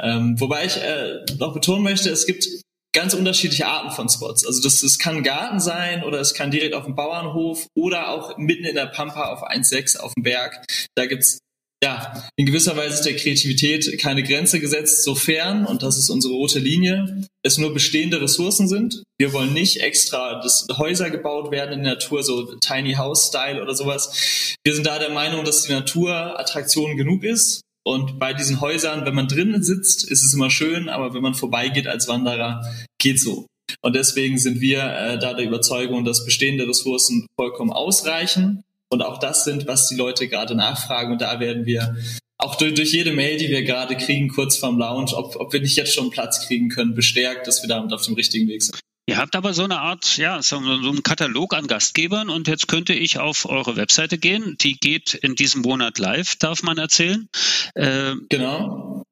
Ähm, 0.02 0.40
wobei 0.40 0.66
ich 0.66 0.78
äh, 0.78 1.26
noch 1.38 1.54
betonen 1.54 1.84
möchte, 1.84 2.10
es 2.10 2.26
gibt 2.26 2.48
ganz 2.94 3.14
unterschiedliche 3.14 3.68
Arten 3.68 3.92
von 3.92 4.10
Spots. 4.10 4.46
Also 4.46 4.62
das, 4.64 4.82
das 4.82 4.98
kann 4.98 5.24
Garten 5.24 5.60
sein 5.60 6.04
oder 6.04 6.20
es 6.20 6.34
kann 6.34 6.52
direkt 6.52 6.74
auf 6.74 6.86
dem 6.86 6.96
Bauernhof 6.96 7.68
oder 7.76 8.10
auch 8.10 8.38
mitten 8.38 8.66
in 8.66 8.76
der 8.76 8.88
Pampa 8.88 9.32
auf 9.32 9.44
1,6 9.44 9.98
auf 9.98 10.14
dem 10.16 10.24
Berg. 10.24 10.66
Da 10.96 11.06
gibt's 11.06 11.40
ja, 11.82 12.24
in 12.36 12.46
gewisser 12.46 12.76
Weise 12.76 12.96
ist 12.96 13.06
der 13.06 13.16
Kreativität 13.16 14.00
keine 14.00 14.22
Grenze 14.22 14.60
gesetzt, 14.60 15.04
sofern, 15.04 15.66
und 15.66 15.82
das 15.82 15.98
ist 15.98 16.10
unsere 16.10 16.34
rote 16.34 16.60
Linie, 16.60 17.24
es 17.42 17.58
nur 17.58 17.74
bestehende 17.74 18.20
Ressourcen 18.22 18.68
sind. 18.68 19.04
Wir 19.18 19.32
wollen 19.32 19.54
nicht 19.54 19.82
extra, 19.82 20.42
dass 20.42 20.68
Häuser 20.78 21.10
gebaut 21.10 21.52
werden 21.52 21.80
in 21.80 21.84
der 21.84 21.94
Natur, 21.94 22.24
so 22.24 22.56
Tiny 22.56 22.96
House 22.96 23.28
Style 23.28 23.62
oder 23.62 23.76
sowas. 23.76 24.56
Wir 24.64 24.76
sind 24.76 24.88
da 24.88 25.00
der 25.00 25.12
Meinung, 25.12 25.46
dass 25.46 25.64
die 25.64 25.72
Natur 25.72 26.38
Attraktion 26.38 26.98
genug 26.98 27.24
ist. 27.24 27.62
Und 27.86 28.20
bei 28.20 28.34
diesen 28.34 28.60
Häusern, 28.60 29.06
wenn 29.06 29.16
man 29.16 29.30
drinnen 29.30 29.64
sitzt, 29.64 30.04
ist 30.04 30.24
es 30.24 30.34
immer 30.34 30.52
schön, 30.52 30.90
aber 30.90 31.14
wenn 31.14 31.22
man 31.22 31.34
vorbeigeht 31.34 31.88
als 31.88 32.10
Wanderer, 32.10 32.62
geht 33.00 33.22
so. 33.22 33.48
Und 33.82 33.96
deswegen 33.96 34.38
sind 34.38 34.60
wir 34.60 34.84
äh, 34.84 35.18
da 35.18 35.34
der 35.34 35.46
Überzeugung, 35.46 36.04
dass 36.04 36.26
bestehende 36.26 36.68
Ressourcen 36.68 37.26
vollkommen 37.40 37.72
ausreichen 37.72 38.64
und 38.90 39.02
auch 39.02 39.20
das 39.20 39.44
sind, 39.44 39.68
was 39.68 39.88
die 39.88 39.96
Leute 39.96 40.28
gerade 40.28 40.56
nachfragen. 40.56 41.12
Und 41.12 41.22
da 41.22 41.40
werden 41.40 41.66
wir 41.66 41.96
auch 42.38 42.56
durch, 42.56 42.74
durch 42.74 42.94
jede 42.94 43.12
Mail, 43.12 43.38
die 43.38 43.50
wir 43.50 43.64
gerade 43.64 43.96
kriegen, 43.98 44.30
kurz 44.30 44.58
vorm 44.58 44.78
Launch, 44.78 45.14
ob, 45.14 45.36
ob 45.36 45.54
wir 45.54 45.62
nicht 45.62 45.76
jetzt 45.76 45.94
schon 45.94 46.10
Platz 46.10 46.48
kriegen 46.48 46.70
können, 46.70 46.96
bestärkt, 46.96 47.48
dass 47.48 47.62
wir 47.62 47.70
damit 47.70 47.94
auf 47.94 48.04
dem 48.06 48.16
richtigen 48.16 48.48
Weg 48.48 48.64
sind. 48.64 48.80
Ihr 49.08 49.18
habt 49.18 49.36
aber 49.36 49.56
so 49.56 49.64
eine 49.64 49.80
Art, 49.80 50.18
ja, 50.18 50.42
so, 50.42 50.62
so 50.62 50.90
einen 50.90 51.02
Katalog 51.02 51.56
an 51.56 51.66
Gastgebern 51.66 52.30
und 52.30 52.48
jetzt 52.48 52.68
könnte 52.68 52.94
ich 52.94 53.18
auf 53.18 53.46
eure 53.46 53.76
Webseite 53.76 54.20
gehen. 54.20 54.56
Die 54.62 54.76
geht 54.76 55.16
in 55.16 55.34
diesem 55.34 55.64
Monat 55.64 55.98
live, 55.98 56.36
darf 56.36 56.62
man 56.62 56.78
erzählen. 56.78 57.28
Äh, 57.74 58.14
genau. 58.30 59.04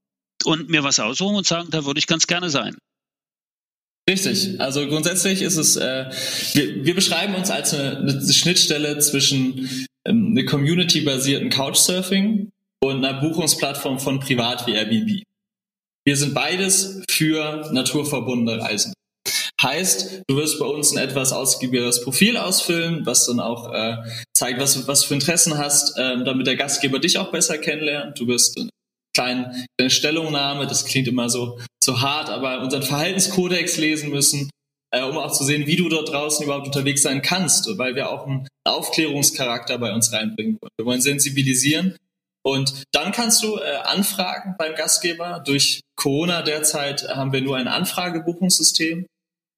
Und 0.45 0.69
mir 0.69 0.83
was 0.83 0.99
aussuchen 0.99 1.35
und 1.35 1.47
sagen, 1.47 1.69
da 1.71 1.83
würde 1.85 1.97
ich 1.97 2.05
ganz 2.05 2.27
gerne 2.27 2.51
sein. 2.51 2.77
Richtig. 4.09 4.59
Also 4.59 4.87
grundsätzlich 4.87 5.41
ist 5.41 5.57
es, 5.57 5.75
äh, 5.75 6.05
wir, 6.53 6.85
wir 6.85 6.95
beschreiben 6.95 7.35
uns 7.35 7.51
als 7.51 7.73
eine, 7.73 7.97
eine 7.97 8.33
Schnittstelle 8.33 8.99
zwischen 8.99 9.85
ähm, 10.07 10.27
eine 10.31 10.45
Community-basierten 10.45 11.49
Couchsurfing 11.49 12.49
und 12.81 13.05
einer 13.05 13.19
Buchungsplattform 13.19 13.99
von 13.99 14.19
Privat 14.19 14.65
wie 14.65 14.75
Airbnb. 14.75 15.23
Wir 16.05 16.15
sind 16.15 16.33
beides 16.33 17.03
für 17.09 17.69
naturverbundene 17.73 18.61
Reisen. 18.61 18.93
Heißt, 19.61 20.21
du 20.27 20.37
wirst 20.37 20.59
bei 20.59 20.65
uns 20.65 20.95
ein 20.95 21.03
etwas 21.03 21.33
ausgiebigeres 21.33 22.01
Profil 22.03 22.37
ausfüllen, 22.37 23.05
was 23.05 23.25
dann 23.25 23.41
auch 23.41 23.73
äh, 23.73 23.97
zeigt, 24.33 24.61
was, 24.61 24.87
was 24.87 25.01
du 25.01 25.07
für 25.07 25.13
Interessen 25.15 25.57
hast, 25.57 25.97
äh, 25.97 26.23
damit 26.23 26.47
der 26.47 26.55
Gastgeber 26.55 26.99
dich 26.99 27.17
auch 27.17 27.31
besser 27.31 27.57
kennenlernt. 27.57 28.17
Du 28.19 28.27
wirst 28.27 28.57
kleinen, 29.17 29.65
kleine 29.77 29.89
Stellungnahme, 29.89 30.67
das 30.67 30.85
klingt 30.85 31.07
immer 31.07 31.29
so, 31.29 31.59
so 31.83 32.01
hart, 32.01 32.29
aber 32.29 32.61
unseren 32.61 32.83
Verhaltenskodex 32.83 33.77
lesen 33.77 34.11
müssen, 34.11 34.49
äh, 34.91 35.01
um 35.01 35.17
auch 35.17 35.31
zu 35.31 35.43
sehen, 35.43 35.65
wie 35.65 35.75
du 35.75 35.89
dort 35.89 36.09
draußen 36.09 36.43
überhaupt 36.45 36.67
unterwegs 36.67 37.01
sein 37.01 37.21
kannst, 37.21 37.67
weil 37.77 37.95
wir 37.95 38.09
auch 38.11 38.27
einen 38.27 38.47
Aufklärungscharakter 38.65 39.77
bei 39.79 39.91
uns 39.91 40.13
reinbringen 40.13 40.57
wollen. 40.61 40.71
Wir 40.77 40.85
wollen 40.85 41.01
sensibilisieren 41.01 41.97
und 42.45 42.83
dann 42.93 43.11
kannst 43.11 43.43
du 43.43 43.57
äh, 43.57 43.77
anfragen 43.83 44.55
beim 44.57 44.75
Gastgeber. 44.75 45.41
Durch 45.45 45.81
Corona 45.95 46.43
derzeit 46.43 47.07
haben 47.09 47.33
wir 47.33 47.41
nur 47.41 47.57
ein 47.57 47.67
Anfragebuchungssystem. 47.67 49.07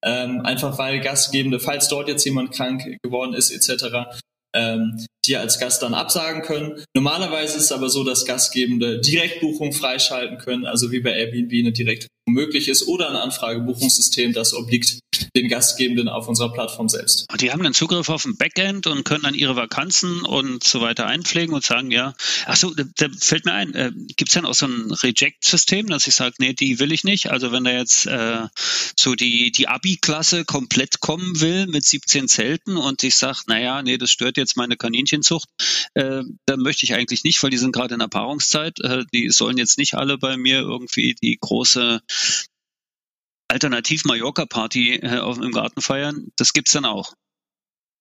Ähm, 0.02 0.40
einfach 0.46 0.78
weil 0.78 1.00
Gastgebende, 1.00 1.60
falls 1.60 1.88
dort 1.88 2.08
jetzt 2.08 2.24
jemand 2.24 2.52
krank 2.52 2.96
geworden 3.02 3.34
ist 3.34 3.50
etc., 3.50 4.18
ähm, 4.54 5.04
die 5.26 5.36
als 5.36 5.58
Gast 5.58 5.82
dann 5.82 5.94
absagen 5.94 6.42
können. 6.42 6.82
Normalerweise 6.94 7.58
ist 7.58 7.64
es 7.64 7.72
aber 7.72 7.88
so, 7.88 8.04
dass 8.04 8.24
Gastgebende 8.24 9.00
Direktbuchung 9.00 9.72
freischalten 9.72 10.38
können, 10.38 10.66
also 10.66 10.90
wie 10.90 11.00
bei 11.00 11.12
Airbnb 11.12 11.52
eine 11.52 11.72
Direktbuchung 11.72 12.19
möglich 12.26 12.68
ist 12.68 12.86
oder 12.86 13.10
ein 13.10 13.16
Anfragebuchungssystem, 13.16 14.32
das 14.32 14.54
obliegt 14.54 15.00
den 15.34 15.48
Gastgebenden 15.48 16.08
auf 16.08 16.28
unserer 16.28 16.52
Plattform 16.52 16.88
selbst. 16.88 17.26
Die 17.40 17.50
haben 17.50 17.62
dann 17.62 17.74
Zugriff 17.74 18.08
auf 18.08 18.24
ein 18.24 18.36
Backend 18.36 18.86
und 18.86 19.04
können 19.04 19.22
dann 19.24 19.34
ihre 19.34 19.56
Vakanzen 19.56 20.22
und 20.22 20.64
so 20.64 20.80
weiter 20.80 21.06
einpflegen 21.06 21.54
und 21.54 21.64
sagen, 21.64 21.90
ja, 21.90 22.14
ach 22.46 22.56
so, 22.56 22.72
da, 22.72 22.84
da 22.96 23.08
fällt 23.18 23.44
mir 23.44 23.52
ein, 23.52 23.74
äh, 23.74 23.92
gibt 24.16 24.30
es 24.30 24.34
dann 24.34 24.46
auch 24.46 24.54
so 24.54 24.66
ein 24.66 24.90
Reject-System, 24.90 25.88
dass 25.88 26.06
ich 26.06 26.14
sage, 26.14 26.36
nee, 26.38 26.52
die 26.52 26.78
will 26.78 26.92
ich 26.92 27.04
nicht. 27.04 27.30
Also 27.30 27.52
wenn 27.52 27.64
da 27.64 27.70
jetzt 27.70 28.06
äh, 28.06 28.46
so 28.98 29.14
die, 29.14 29.52
die 29.52 29.68
Abi-Klasse 29.68 30.44
komplett 30.44 31.00
kommen 31.00 31.40
will 31.40 31.66
mit 31.66 31.84
17 31.84 32.28
Zelten 32.28 32.76
und 32.76 33.02
ich 33.02 33.16
sage, 33.16 33.40
naja, 33.46 33.82
nee, 33.82 33.98
das 33.98 34.10
stört 34.10 34.36
jetzt 34.36 34.56
meine 34.56 34.76
Kaninchenzucht, 34.76 35.48
äh, 35.94 36.22
dann 36.46 36.60
möchte 36.60 36.84
ich 36.84 36.94
eigentlich 36.94 37.24
nicht, 37.24 37.42
weil 37.42 37.50
die 37.50 37.58
sind 37.58 37.72
gerade 37.72 37.94
in 37.94 38.00
der 38.00 38.08
Paarungszeit. 38.08 38.80
Äh, 38.80 39.04
die 39.12 39.30
sollen 39.30 39.58
jetzt 39.58 39.78
nicht 39.78 39.94
alle 39.94 40.18
bei 40.18 40.36
mir 40.36 40.60
irgendwie 40.60 41.14
die 41.20 41.36
große 41.40 42.00
Alternativ-Mallorca-Party 43.48 44.96
äh, 44.96 45.18
im 45.18 45.52
Garten 45.52 45.80
feiern. 45.80 46.28
Das 46.36 46.52
gibt's 46.52 46.72
dann 46.72 46.84
auch. 46.84 47.14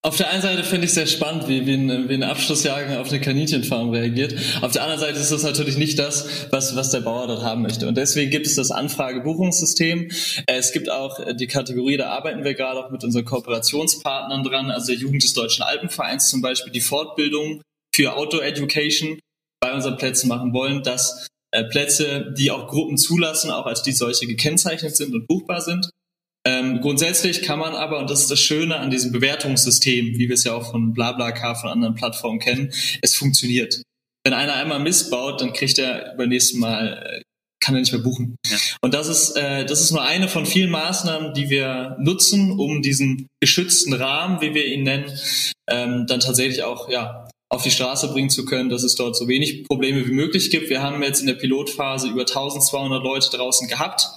Auf 0.02 0.16
der 0.16 0.30
einen 0.30 0.42
Seite 0.42 0.64
finde 0.64 0.86
ich 0.86 0.94
sehr 0.94 1.08
spannend, 1.08 1.50
wie, 1.50 1.66
wie, 1.66 1.74
ein, 1.74 2.08
wie 2.08 2.14
ein 2.14 2.24
Abschlussjahrgang 2.24 2.98
auf 3.00 3.10
eine 3.10 3.20
Kaninchenfarm 3.20 3.90
reagiert. 3.90 4.34
Auf 4.62 4.72
der 4.72 4.84
anderen 4.84 5.02
Seite 5.02 5.20
ist 5.20 5.30
das 5.30 5.44
natürlich 5.44 5.76
nicht 5.76 6.00
das, 6.00 6.48
was, 6.52 6.74
was 6.78 6.92
der 6.92 7.02
Bauer 7.02 7.28
dort 7.28 7.44
haben 7.44 7.64
möchte. 7.64 7.86
Und 7.86 7.98
deswegen 7.98 8.32
gibt 8.32 8.48
es 8.48 8.56
das 8.56 8.72
Anfragebuchungssystem. 8.72 10.10
Äh, 10.46 10.56
es 10.56 10.72
gibt 10.72 10.90
auch 10.90 11.20
die 11.36 11.48
Kategorie, 11.48 11.98
da 11.98 12.12
arbeiten 12.12 12.46
wir 12.46 12.54
gerade 12.54 12.80
auch 12.80 12.92
mit 12.92 13.04
unseren 13.04 13.26
Kooperationspartnern 13.26 14.44
dran, 14.44 14.72
also 14.72 14.88
der 14.88 14.96
Jugend 14.96 15.24
des 15.24 15.34
Deutschen 15.34 15.64
Alpenvereins 15.64 16.30
zum 16.30 16.42
Beispiel, 16.42 16.72
die 16.72 16.80
Fortbildung 16.80 17.62
für 17.94 18.16
Outdoor 18.16 18.44
Education 18.44 19.20
bei 19.60 19.74
unseren 19.74 19.98
Plätzen 19.98 20.30
machen 20.30 20.54
wollen, 20.54 20.82
dass 20.82 21.28
äh, 21.52 21.64
Plätze, 21.66 22.34
die 22.38 22.52
auch 22.52 22.68
Gruppen 22.68 22.98
zulassen, 22.98 23.52
auch 23.52 23.66
als 23.66 23.84
die 23.84 23.92
solche 23.92 24.28
gekennzeichnet 24.28 24.96
sind 24.96 25.14
und 25.14 25.28
buchbar 25.28 25.62
sind. 25.62 25.90
Ähm, 26.46 26.80
grundsätzlich 26.82 27.42
kann 27.42 27.60
man 27.60 27.74
aber, 27.74 28.00
und 28.00 28.10
das 28.10 28.22
ist 28.22 28.32
das 28.32 28.40
Schöne 28.40 28.78
an 28.78 28.90
diesem 28.90 29.12
Bewertungssystem, 29.12 30.18
wie 30.18 30.30
wir 30.30 30.36
es 30.36 30.46
ja 30.46 30.54
auch 30.54 30.72
von 30.72 30.94
BlaBlaCar, 30.94 31.56
von 31.56 31.70
anderen 31.70 31.96
Plattformen 31.96 32.40
kennen, 32.40 32.72
es 33.02 33.16
funktioniert. 33.16 33.82
wenn 34.26 34.34
einer 34.34 34.54
einmal 34.54 34.80
missbaut, 34.80 35.42
dann 35.42 35.54
kriegt 35.54 35.80
er 35.80 36.14
beim 36.18 36.30
nächsten 36.30 36.60
Mal 36.60 37.04
äh, 37.04 37.22
kann 37.62 37.76
er 37.76 37.82
nicht 37.82 37.92
mehr 37.92 38.02
buchen. 38.02 38.36
Ja. 38.46 38.58
Und 38.82 38.94
das 38.94 39.08
ist, 39.08 39.36
äh, 39.36 39.66
das 39.66 39.82
ist 39.82 39.92
nur 39.92 40.02
eine 40.02 40.28
von 40.28 40.46
vielen 40.46 40.72
Maßnahmen, 40.72 41.34
die 41.34 41.50
wir 41.50 41.98
nutzen, 42.00 42.52
um 42.52 42.82
diesen 42.82 43.28
geschützten 43.42 43.94
Rahmen, 43.94 44.42
wie 44.42 44.54
wir 44.54 44.66
ihn 44.66 44.84
nennen, 44.84 45.12
ähm, 45.70 46.06
dann 46.08 46.20
tatsächlich 46.20 46.64
auch 46.64 46.90
ja, 46.90 47.29
auf 47.52 47.64
die 47.64 47.72
Straße 47.72 48.10
bringen 48.10 48.30
zu 48.30 48.46
können, 48.46 48.70
dass 48.70 48.84
es 48.84 48.96
dort 48.96 49.16
so 49.16 49.28
wenig 49.28 49.64
Probleme 49.66 50.06
wie 50.08 50.12
möglich 50.12 50.50
gibt. 50.52 50.70
Wir 50.70 50.82
haben 50.82 51.02
jetzt 51.02 51.22
in 51.22 51.28
der 51.28 51.34
Pilotphase 51.34 52.08
über 52.08 52.22
1200 52.22 53.04
Leute 53.04 53.30
draußen 53.32 53.68
gehabt, 53.68 54.08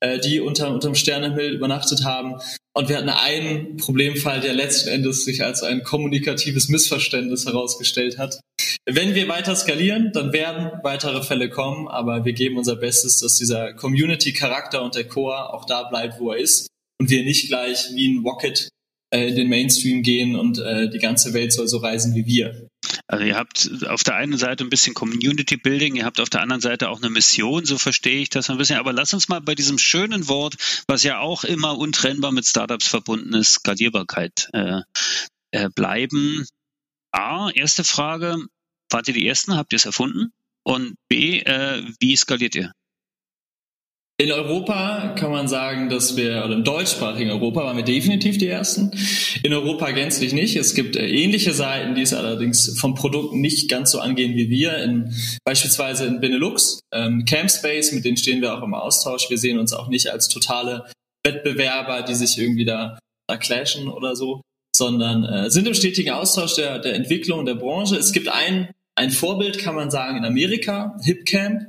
äh, 0.00 0.18
die 0.18 0.40
unter, 0.40 0.70
unterm 0.70 0.94
Sternenhimmel 0.94 1.54
übernachtet 1.54 2.04
haben. 2.04 2.40
Und 2.74 2.88
wir 2.88 2.98
hatten 2.98 3.08
einen 3.08 3.76
Problemfall, 3.76 4.40
der 4.40 4.52
letzten 4.52 4.90
Endes 4.90 5.24
sich 5.24 5.42
als 5.42 5.62
ein 5.62 5.82
kommunikatives 5.82 6.68
Missverständnis 6.68 7.46
herausgestellt 7.46 8.18
hat. 8.18 8.40
Wenn 8.86 9.14
wir 9.14 9.28
weiter 9.28 9.56
skalieren, 9.56 10.10
dann 10.12 10.32
werden 10.32 10.72
weitere 10.82 11.22
Fälle 11.22 11.48
kommen, 11.48 11.88
aber 11.88 12.26
wir 12.26 12.34
geben 12.34 12.58
unser 12.58 12.76
Bestes, 12.76 13.20
dass 13.20 13.36
dieser 13.36 13.72
Community-Charakter 13.72 14.82
und 14.82 14.94
der 14.94 15.08
Core 15.08 15.54
auch 15.54 15.64
da 15.64 15.84
bleibt, 15.84 16.20
wo 16.20 16.32
er 16.32 16.38
ist 16.38 16.68
und 17.00 17.08
wir 17.08 17.24
nicht 17.24 17.48
gleich 17.48 17.88
wie 17.94 18.08
ein 18.08 18.24
Rocket 18.24 18.68
äh, 19.10 19.28
in 19.28 19.36
den 19.36 19.48
Mainstream 19.48 20.02
gehen 20.02 20.36
und 20.36 20.58
äh, 20.58 20.90
die 20.90 20.98
ganze 20.98 21.32
Welt 21.32 21.52
soll 21.52 21.68
so 21.68 21.78
reisen 21.78 22.14
wie 22.14 22.26
wir. 22.26 22.68
Also 23.06 23.24
ihr 23.24 23.36
habt 23.36 23.84
auf 23.86 24.02
der 24.02 24.16
einen 24.16 24.38
Seite 24.38 24.64
ein 24.64 24.70
bisschen 24.70 24.94
Community 24.94 25.56
Building, 25.56 25.96
ihr 25.96 26.04
habt 26.04 26.20
auf 26.20 26.30
der 26.30 26.40
anderen 26.42 26.60
Seite 26.60 26.88
auch 26.88 27.00
eine 27.00 27.10
Mission, 27.10 27.64
so 27.64 27.78
verstehe 27.78 28.20
ich 28.20 28.30
das 28.30 28.50
ein 28.50 28.58
bisschen. 28.58 28.78
Aber 28.78 28.92
lass 28.92 29.14
uns 29.14 29.28
mal 29.28 29.40
bei 29.40 29.54
diesem 29.54 29.78
schönen 29.78 30.28
Wort, 30.28 30.56
was 30.86 31.02
ja 31.02 31.18
auch 31.18 31.44
immer 31.44 31.78
untrennbar 31.78 32.32
mit 32.32 32.46
Startups 32.46 32.88
verbunden 32.88 33.34
ist, 33.34 33.54
Skalierbarkeit 33.54 34.48
äh, 34.52 34.82
äh, 35.52 35.68
bleiben. 35.74 36.46
A, 37.12 37.50
erste 37.50 37.84
Frage, 37.84 38.38
wart 38.90 39.08
ihr 39.08 39.14
die 39.14 39.26
Ersten, 39.26 39.56
habt 39.56 39.72
ihr 39.72 39.76
es 39.76 39.86
erfunden? 39.86 40.32
Und 40.64 40.96
B, 41.08 41.40
äh, 41.40 41.84
wie 42.00 42.16
skaliert 42.16 42.54
ihr? 42.54 42.72
In 44.16 44.30
Europa 44.30 45.16
kann 45.18 45.32
man 45.32 45.48
sagen, 45.48 45.88
dass 45.88 46.16
wir, 46.16 46.44
oder 46.44 46.54
im 46.54 46.62
deutschsprachigen 46.62 47.30
Europa 47.32 47.64
waren 47.64 47.76
wir 47.76 47.82
definitiv 47.82 48.38
die 48.38 48.46
Ersten. 48.46 48.92
In 49.42 49.52
Europa 49.52 49.90
gänzlich 49.90 50.32
nicht. 50.32 50.54
Es 50.54 50.74
gibt 50.74 50.94
äh, 50.94 51.08
ähnliche 51.08 51.52
Seiten, 51.52 51.96
die 51.96 52.02
es 52.02 52.14
allerdings 52.14 52.78
vom 52.78 52.94
Produkt 52.94 53.34
nicht 53.34 53.68
ganz 53.68 53.90
so 53.90 53.98
angehen 53.98 54.36
wie 54.36 54.48
wir. 54.50 54.78
In, 54.78 55.12
beispielsweise 55.44 56.06
in 56.06 56.20
Benelux, 56.20 56.78
ähm, 56.92 57.24
Campspace, 57.24 57.90
mit 57.90 58.04
denen 58.04 58.16
stehen 58.16 58.40
wir 58.40 58.56
auch 58.56 58.62
im 58.62 58.74
Austausch. 58.74 59.30
Wir 59.30 59.38
sehen 59.38 59.58
uns 59.58 59.72
auch 59.72 59.88
nicht 59.88 60.12
als 60.12 60.28
totale 60.28 60.84
Wettbewerber, 61.26 62.02
die 62.02 62.14
sich 62.14 62.38
irgendwie 62.38 62.64
da, 62.64 63.00
da 63.28 63.36
clashen 63.36 63.88
oder 63.88 64.14
so, 64.14 64.42
sondern 64.76 65.24
äh, 65.24 65.50
sind 65.50 65.66
im 65.66 65.74
stetigen 65.74 66.12
Austausch 66.12 66.54
der, 66.54 66.78
der 66.78 66.94
Entwicklung 66.94 67.44
der 67.46 67.56
Branche. 67.56 67.96
Es 67.96 68.12
gibt 68.12 68.28
ein, 68.28 68.70
ein 68.96 69.10
Vorbild, 69.10 69.58
kann 69.58 69.74
man 69.74 69.90
sagen, 69.90 70.18
in 70.18 70.24
Amerika, 70.24 70.96
HipCamp 71.02 71.66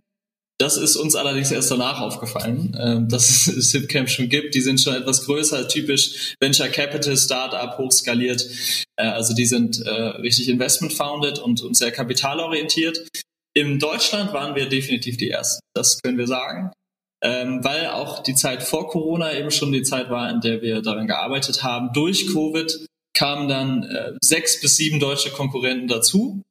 das 0.58 0.78
ist 0.78 0.96
uns 0.96 1.16
allerdings 1.16 1.52
erst 1.52 1.70
danach 1.70 2.00
aufgefallen, 2.00 2.74
äh, 2.74 3.08
dass 3.10 3.48
es 3.58 3.72
Hipcamp 3.72 4.10
schon 4.10 4.30
gibt. 4.30 4.56
Die 4.56 4.62
sind 4.62 4.80
schon 4.80 4.96
etwas 4.96 5.26
größer, 5.26 5.68
typisch 5.68 6.36
Venture 6.40 6.70
Capital, 6.70 7.18
Startup, 7.18 7.78
hochskaliert. 7.78 8.48
Äh, 8.96 9.08
also 9.08 9.34
die 9.34 9.46
sind 9.46 9.82
äh, 9.82 9.90
richtig 9.90 10.50
investment 10.50 10.94
founded 10.94 11.40
und, 11.40 11.62
und 11.62 11.76
sehr 11.76 11.92
kapitalorientiert. 11.92 13.08
In 13.54 13.80
Deutschland 13.80 14.34
waren 14.34 14.56
wir 14.56 14.68
definitiv 14.68 15.18
die 15.18 15.30
Ersten, 15.30 15.62
das 15.74 16.02
können 16.02 16.18
wir 16.18 16.28
sagen. 16.28 16.72
Ähm, 17.24 17.64
weil 17.64 17.88
auch 17.88 18.22
die 18.22 18.36
Zeit 18.36 18.62
vor 18.62 18.90
Corona 18.90 19.34
eben 19.34 19.50
schon 19.50 19.72
die 19.72 19.84
Zeit 19.84 20.10
war, 20.10 20.30
in 20.30 20.42
der 20.42 20.62
wir 20.62 20.82
daran 20.82 21.08
gearbeitet 21.08 21.64
haben. 21.64 21.92
Durch 21.94 22.28
Covid 22.28 22.86
kamen 23.14 23.48
dann 23.48 23.84
äh, 23.84 24.12
sechs 24.22 24.60
bis 24.62 24.76
sieben 24.78 25.00
deutsche 25.00 25.32
Konkurrenten 25.32 25.88
dazu 25.88 26.44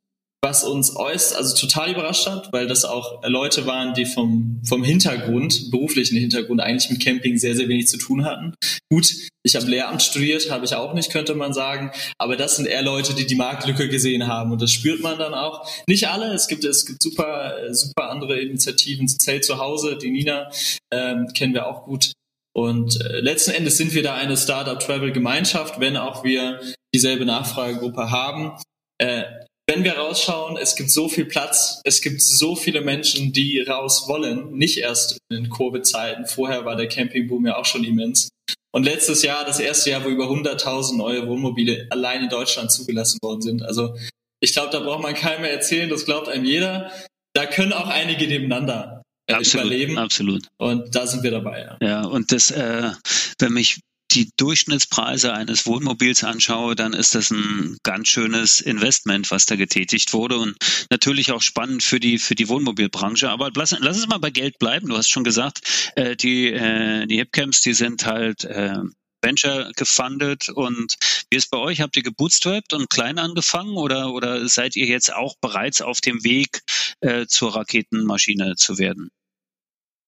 was 0.44 0.62
uns 0.62 0.94
äußerst, 0.94 1.36
also 1.36 1.56
total 1.56 1.92
überrascht 1.92 2.26
hat, 2.26 2.52
weil 2.52 2.66
das 2.66 2.84
auch 2.84 3.22
Leute 3.26 3.66
waren, 3.66 3.94
die 3.94 4.04
vom, 4.04 4.60
vom 4.62 4.84
Hintergrund, 4.84 5.70
beruflichen 5.70 6.18
Hintergrund 6.18 6.60
eigentlich 6.60 6.90
mit 6.90 7.02
Camping 7.02 7.38
sehr, 7.38 7.56
sehr 7.56 7.66
wenig 7.68 7.88
zu 7.88 7.96
tun 7.96 8.26
hatten. 8.26 8.54
Gut, 8.92 9.14
ich 9.42 9.56
habe 9.56 9.66
Lehramt 9.66 10.02
studiert, 10.02 10.50
habe 10.50 10.66
ich 10.66 10.74
auch 10.74 10.92
nicht, 10.92 11.10
könnte 11.10 11.34
man 11.34 11.54
sagen, 11.54 11.92
aber 12.18 12.36
das 12.36 12.56
sind 12.56 12.66
eher 12.66 12.82
Leute, 12.82 13.14
die 13.14 13.26
die 13.26 13.36
Marktlücke 13.36 13.88
gesehen 13.88 14.26
haben 14.26 14.52
und 14.52 14.60
das 14.60 14.70
spürt 14.70 15.00
man 15.00 15.18
dann 15.18 15.32
auch. 15.32 15.66
Nicht 15.88 16.08
alle, 16.08 16.34
es 16.34 16.46
gibt, 16.46 16.64
es 16.64 16.84
gibt 16.84 17.02
super, 17.02 17.54
super 17.70 18.10
andere 18.10 18.38
Initiativen, 18.38 19.08
Zelt 19.08 19.46
zu 19.46 19.58
Hause, 19.58 19.96
die 19.96 20.10
Nina 20.10 20.50
ähm, 20.92 21.28
kennen 21.34 21.54
wir 21.54 21.66
auch 21.66 21.84
gut. 21.86 22.12
Und 22.54 23.00
äh, 23.00 23.20
letzten 23.20 23.52
Endes 23.52 23.78
sind 23.78 23.94
wir 23.94 24.02
da 24.02 24.14
eine 24.14 24.36
Startup-Travel-Gemeinschaft, 24.36 25.80
wenn 25.80 25.96
auch 25.96 26.22
wir 26.22 26.60
dieselbe 26.94 27.24
Nachfragegruppe 27.24 28.10
haben. 28.10 28.52
Äh, 28.98 29.24
wenn 29.66 29.84
wir 29.84 29.94
rausschauen, 29.94 30.56
es 30.58 30.76
gibt 30.76 30.90
so 30.90 31.08
viel 31.08 31.24
Platz, 31.24 31.80
es 31.84 32.02
gibt 32.02 32.20
so 32.20 32.54
viele 32.54 32.82
Menschen, 32.82 33.32
die 33.32 33.60
raus 33.60 34.04
wollen, 34.08 34.52
nicht 34.52 34.78
erst 34.78 35.18
in 35.30 35.48
Covid-Zeiten. 35.48 36.26
Vorher 36.26 36.64
war 36.64 36.76
der 36.76 36.88
Campingboom 36.88 37.46
ja 37.46 37.56
auch 37.56 37.64
schon 37.64 37.84
immens. 37.84 38.28
Und 38.72 38.84
letztes 38.84 39.22
Jahr, 39.22 39.44
das 39.44 39.60
erste 39.60 39.90
Jahr, 39.90 40.04
wo 40.04 40.08
über 40.08 40.24
100.000 40.24 40.96
neue 40.96 41.26
Wohnmobile 41.26 41.86
allein 41.90 42.24
in 42.24 42.28
Deutschland 42.28 42.72
zugelassen 42.72 43.18
worden 43.22 43.40
sind. 43.40 43.62
Also 43.62 43.96
ich 44.40 44.52
glaube, 44.52 44.70
da 44.70 44.80
braucht 44.80 45.02
man 45.02 45.14
keinem 45.14 45.42
mehr 45.42 45.52
erzählen, 45.52 45.88
das 45.88 46.04
glaubt 46.04 46.28
einem 46.28 46.44
jeder. 46.44 46.90
Da 47.32 47.46
können 47.46 47.72
auch 47.72 47.88
einige 47.88 48.26
nebeneinander 48.26 49.02
äh, 49.26 49.34
absolut, 49.34 49.66
überleben. 49.66 49.96
Absolut. 49.96 50.46
Und 50.58 50.94
da 50.94 51.06
sind 51.06 51.22
wir 51.22 51.30
dabei. 51.30 51.60
Ja, 51.60 51.76
ja 51.80 52.04
und 52.04 52.32
das, 52.32 52.50
äh, 52.50 52.90
wenn 53.38 53.52
mich 53.52 53.80
die 54.14 54.30
Durchschnittspreise 54.36 55.32
eines 55.32 55.66
Wohnmobils 55.66 56.24
anschaue, 56.24 56.74
dann 56.74 56.92
ist 56.92 57.14
das 57.14 57.30
ein 57.30 57.76
ganz 57.82 58.08
schönes 58.08 58.60
Investment, 58.60 59.30
was 59.30 59.46
da 59.46 59.56
getätigt 59.56 60.12
wurde 60.12 60.38
und 60.38 60.56
natürlich 60.90 61.32
auch 61.32 61.42
spannend 61.42 61.82
für 61.82 62.00
die 62.00 62.18
für 62.18 62.34
die 62.34 62.48
Wohnmobilbranche. 62.48 63.30
Aber 63.30 63.50
lass, 63.54 63.76
lass 63.78 63.98
es 63.98 64.06
mal 64.06 64.18
bei 64.18 64.30
Geld 64.30 64.58
bleiben. 64.58 64.88
Du 64.88 64.96
hast 64.96 65.08
schon 65.08 65.24
gesagt, 65.24 65.92
äh, 65.96 66.16
die 66.16 66.52
äh, 66.52 67.06
die 67.06 67.16
Hipcamps, 67.16 67.60
die 67.62 67.74
sind 67.74 68.06
halt 68.06 68.44
äh, 68.44 68.78
Venture 69.22 69.72
gefundet 69.76 70.48
und 70.50 70.96
wie 71.30 71.36
ist 71.36 71.50
bei 71.50 71.58
euch? 71.58 71.80
Habt 71.80 71.96
ihr 71.96 72.02
gebootstrapped 72.02 72.74
und 72.74 72.90
klein 72.90 73.18
angefangen 73.18 73.76
oder 73.76 74.12
oder 74.12 74.46
seid 74.48 74.76
ihr 74.76 74.86
jetzt 74.86 75.12
auch 75.12 75.34
bereits 75.40 75.80
auf 75.80 76.00
dem 76.00 76.22
Weg 76.24 76.60
äh, 77.00 77.26
zur 77.26 77.56
Raketenmaschine 77.56 78.54
zu 78.56 78.78
werden? 78.78 79.10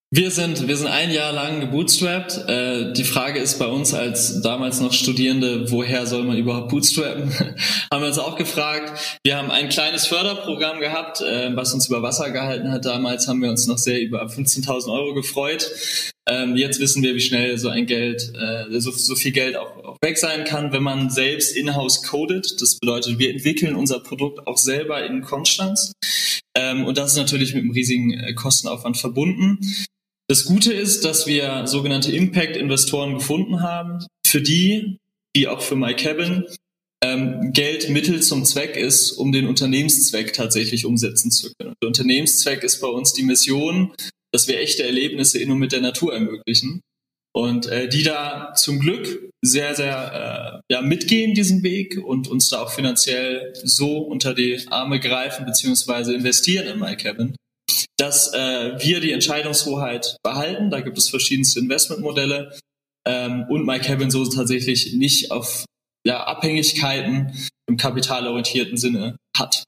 Wir 0.09 0.31
sind, 0.31 0.69
wir 0.69 0.77
sind 0.77 0.87
ein 0.87 1.11
Jahr 1.11 1.33
lang 1.33 1.59
gebootstrapped. 1.59 2.47
Äh, 2.47 2.93
die 2.93 3.03
Frage 3.03 3.39
ist 3.39 3.59
bei 3.59 3.67
uns 3.67 3.93
als 3.93 4.41
damals 4.41 4.79
noch 4.79 4.93
Studierende, 4.93 5.69
woher 5.69 6.05
soll 6.05 6.23
man 6.23 6.37
überhaupt 6.37 6.69
bootstrappen? 6.69 7.29
haben 7.91 8.01
wir 8.01 8.07
uns 8.07 8.17
auch 8.17 8.37
gefragt. 8.37 9.19
Wir 9.25 9.35
haben 9.35 9.51
ein 9.51 9.67
kleines 9.67 10.07
Förderprogramm 10.07 10.79
gehabt, 10.79 11.19
äh, 11.19 11.53
was 11.57 11.73
uns 11.73 11.89
über 11.89 12.03
Wasser 12.03 12.31
gehalten 12.31 12.71
hat. 12.71 12.85
Damals 12.85 13.27
haben 13.27 13.41
wir 13.41 13.49
uns 13.49 13.67
noch 13.67 13.77
sehr 13.77 13.99
über 13.99 14.23
15.000 14.23 14.89
Euro 14.89 15.13
gefreut. 15.13 15.69
Ähm, 16.29 16.57
jetzt 16.57 16.79
wissen 16.79 17.03
wir, 17.03 17.15
wie 17.15 17.21
schnell 17.21 17.57
so 17.57 17.69
ein 17.69 17.85
Geld, 17.85 18.33
äh, 18.35 18.79
so, 18.79 18.91
so 18.91 19.15
viel 19.15 19.31
Geld 19.31 19.55
auch, 19.55 19.77
auch 19.83 19.97
weg 20.01 20.17
sein 20.17 20.43
kann, 20.43 20.73
wenn 20.73 20.83
man 20.83 21.09
selbst 21.09 21.55
in-house 21.55 22.03
codet. 22.03 22.61
Das 22.61 22.77
bedeutet, 22.79 23.17
wir 23.17 23.31
entwickeln 23.31 23.75
unser 23.75 23.99
Produkt 24.01 24.45
auch 24.45 24.57
selber 24.57 25.05
in 25.05 25.21
Konstanz. 25.21 25.93
Ähm, 26.55 26.85
und 26.85 26.97
das 26.97 27.11
ist 27.11 27.17
natürlich 27.17 27.53
mit 27.53 27.63
einem 27.63 27.71
riesigen 27.71 28.13
äh, 28.13 28.33
Kostenaufwand 28.33 28.97
verbunden. 28.97 29.59
Das 30.27 30.43
Gute 30.43 30.73
ist, 30.73 31.05
dass 31.05 31.27
wir 31.27 31.65
sogenannte 31.67 32.11
Impact-Investoren 32.11 33.13
gefunden 33.13 33.61
haben, 33.61 34.05
für 34.25 34.41
die, 34.41 34.97
wie 35.33 35.47
auch 35.47 35.61
für 35.61 35.77
MyCabin, 35.77 36.43
ähm, 37.01 37.53
Geld 37.53 37.89
Mittel 37.89 38.21
zum 38.21 38.43
Zweck 38.43 38.75
ist, 38.75 39.13
um 39.13 39.31
den 39.31 39.47
Unternehmenszweck 39.47 40.33
tatsächlich 40.33 40.85
umsetzen 40.85 41.31
zu 41.31 41.53
können. 41.57 41.73
Der 41.81 41.87
Unternehmenszweck 41.87 42.63
ist 42.63 42.81
bei 42.81 42.87
uns 42.87 43.13
die 43.13 43.23
Mission, 43.23 43.93
dass 44.33 44.47
wir 44.47 44.59
echte 44.59 44.83
Erlebnisse 44.83 45.39
in 45.39 45.51
und 45.51 45.59
mit 45.59 45.71
der 45.71 45.81
Natur 45.81 46.13
ermöglichen. 46.13 46.81
Und 47.33 47.67
äh, 47.67 47.87
die 47.87 48.03
da 48.03 48.53
zum 48.55 48.79
Glück 48.79 49.29
sehr, 49.43 49.75
sehr 49.75 50.61
äh, 50.69 50.73
ja, 50.73 50.81
mitgehen 50.81 51.35
diesen 51.35 51.61
Weg 51.61 51.97
und 52.03 52.27
uns 52.27 52.49
da 52.49 52.63
auch 52.63 52.71
finanziell 52.71 53.53
so 53.63 53.99
unter 53.99 54.33
die 54.33 54.59
Arme 54.69 54.99
greifen 54.99 55.45
beziehungsweise 55.45 56.15
investieren 56.15 56.67
in 56.67 56.79
MyCabin, 56.79 57.35
dass 57.97 58.33
äh, 58.33 58.73
wir 58.79 58.99
die 59.01 59.11
Entscheidungshoheit 59.11 60.17
behalten. 60.23 60.71
Da 60.71 60.81
gibt 60.81 60.97
es 60.97 61.09
verschiedenste 61.09 61.59
Investmentmodelle 61.59 62.57
ähm, 63.07 63.45
und 63.49 63.65
MyCabin 63.65 64.09
so 64.09 64.25
tatsächlich 64.25 64.93
nicht 64.93 65.31
auf 65.31 65.65
ja, 66.05 66.23
Abhängigkeiten 66.23 67.33
im 67.69 67.77
kapitalorientierten 67.77 68.77
Sinne 68.77 69.17
hat 69.37 69.63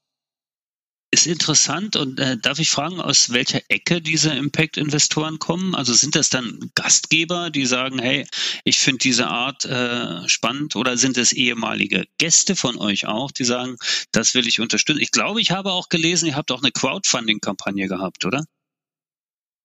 ist 1.12 1.26
interessant 1.26 1.96
und 1.96 2.20
äh, 2.20 2.36
darf 2.38 2.60
ich 2.60 2.70
fragen, 2.70 3.00
aus 3.00 3.32
welcher 3.32 3.60
Ecke 3.68 4.00
diese 4.00 4.30
Impact-Investoren 4.30 5.38
kommen? 5.38 5.74
Also 5.74 5.92
sind 5.92 6.14
das 6.14 6.30
dann 6.30 6.70
Gastgeber, 6.74 7.50
die 7.50 7.66
sagen, 7.66 7.98
hey, 7.98 8.26
ich 8.64 8.78
finde 8.78 8.98
diese 8.98 9.26
Art 9.26 9.64
äh, 9.64 10.28
spannend 10.28 10.76
oder 10.76 10.96
sind 10.96 11.18
es 11.18 11.32
ehemalige 11.32 12.04
Gäste 12.18 12.54
von 12.54 12.78
euch 12.78 13.06
auch, 13.06 13.32
die 13.32 13.44
sagen, 13.44 13.76
das 14.12 14.34
will 14.34 14.46
ich 14.46 14.60
unterstützen? 14.60 15.00
Ich 15.00 15.10
glaube, 15.10 15.40
ich 15.40 15.50
habe 15.50 15.72
auch 15.72 15.88
gelesen, 15.88 16.26
ihr 16.26 16.36
habt 16.36 16.52
auch 16.52 16.62
eine 16.62 16.70
Crowdfunding-Kampagne 16.70 17.88
gehabt, 17.88 18.24
oder? 18.24 18.44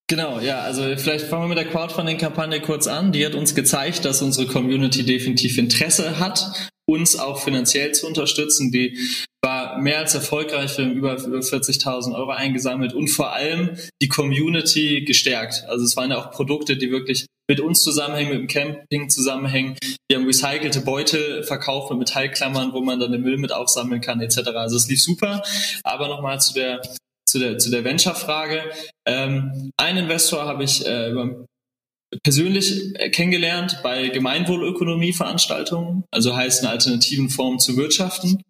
Genau, 0.07 0.39
ja, 0.39 0.61
also 0.61 0.83
vielleicht 0.97 1.25
fangen 1.25 1.43
wir 1.43 1.49
mit 1.49 1.57
der 1.57 1.69
Crowdfunding-Kampagne 1.69 2.61
kurz 2.61 2.85
an. 2.85 3.11
Die 3.11 3.25
hat 3.25 3.33
uns 3.33 3.55
gezeigt, 3.55 4.05
dass 4.05 4.21
unsere 4.21 4.45
Community 4.45 5.03
definitiv 5.03 5.57
Interesse 5.57 6.19
hat, 6.19 6.69
uns 6.87 7.15
auch 7.17 7.43
finanziell 7.43 7.91
zu 7.93 8.05
unterstützen. 8.05 8.71
Die 8.71 8.99
war 9.41 9.64
mehr 9.77 9.99
als 9.99 10.13
erfolgreich. 10.13 10.77
Wir 10.77 10.85
haben 10.85 10.93
über, 10.93 11.17
über 11.17 11.39
40.000 11.39 12.15
Euro 12.15 12.31
eingesammelt 12.31 12.93
und 12.93 13.07
vor 13.07 13.33
allem 13.33 13.77
die 14.01 14.07
Community 14.07 15.03
gestärkt. 15.03 15.63
Also 15.67 15.85
es 15.85 15.95
waren 15.95 16.11
ja 16.11 16.17
auch 16.17 16.31
Produkte, 16.31 16.77
die 16.77 16.91
wirklich 16.91 17.25
mit 17.47 17.59
uns 17.59 17.83
zusammenhängen, 17.83 18.31
mit 18.31 18.39
dem 18.39 18.47
Camping 18.47 19.09
zusammenhängen. 19.09 19.77
Wir 20.09 20.17
haben 20.17 20.25
recycelte 20.25 20.81
Beutel 20.81 21.43
verkauft 21.43 21.91
mit 21.91 21.99
Metallklammern, 21.99 22.73
wo 22.73 22.81
man 22.81 22.99
dann 22.99 23.11
den 23.11 23.21
Müll 23.21 23.37
mit 23.37 23.51
aufsammeln 23.51 24.01
kann, 24.01 24.21
etc. 24.21 24.49
Also 24.55 24.77
es 24.77 24.87
lief 24.87 25.01
super. 25.01 25.43
Aber 25.83 26.07
nochmal 26.07 26.39
zu 26.39 26.53
der 26.53 26.81
zu 27.27 27.39
der, 27.39 27.57
zu 27.57 27.71
der 27.71 27.83
Venture-Frage. 27.83 28.63
Ähm, 29.07 29.71
einen 29.77 30.05
Investor 30.05 30.45
habe 30.45 30.63
ich 30.63 30.85
äh, 30.85 31.11
persönlich 32.23 32.93
kennengelernt 33.11 33.79
bei 33.83 34.09
Gemeinwohlökonomie-Veranstaltungen, 34.09 36.03
also 36.11 36.35
heißt 36.35 36.61
eine 36.61 36.71
alternativen 36.71 37.29
Form 37.29 37.59
zu 37.59 37.77
wirtschaften. 37.77 38.41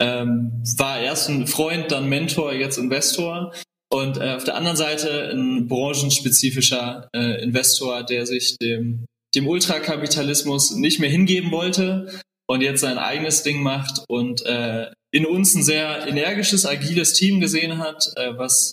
Ähm, 0.00 0.62
war 0.76 1.00
erst 1.00 1.28
ein 1.28 1.46
Freund, 1.46 1.92
dann 1.92 2.08
Mentor, 2.08 2.52
jetzt 2.54 2.78
Investor. 2.78 3.52
Und 3.92 4.18
äh, 4.18 4.34
auf 4.34 4.44
der 4.44 4.56
anderen 4.56 4.76
Seite 4.76 5.30
ein 5.30 5.66
branchenspezifischer 5.66 7.08
äh, 7.14 7.42
Investor, 7.42 8.04
der 8.04 8.24
sich 8.24 8.56
dem, 8.58 9.04
dem 9.34 9.46
Ultrakapitalismus 9.46 10.74
nicht 10.76 11.00
mehr 11.00 11.10
hingeben 11.10 11.50
wollte 11.50 12.20
und 12.48 12.62
jetzt 12.62 12.80
sein 12.80 12.98
eigenes 12.98 13.42
Ding 13.42 13.62
macht 13.62 14.04
und 14.08 14.44
äh, 14.46 14.90
in 15.12 15.26
uns 15.26 15.54
ein 15.54 15.64
sehr 15.64 16.06
energisches, 16.06 16.66
agiles 16.66 17.14
Team 17.14 17.40
gesehen 17.40 17.78
hat, 17.78 18.12
äh, 18.16 18.36
was 18.36 18.72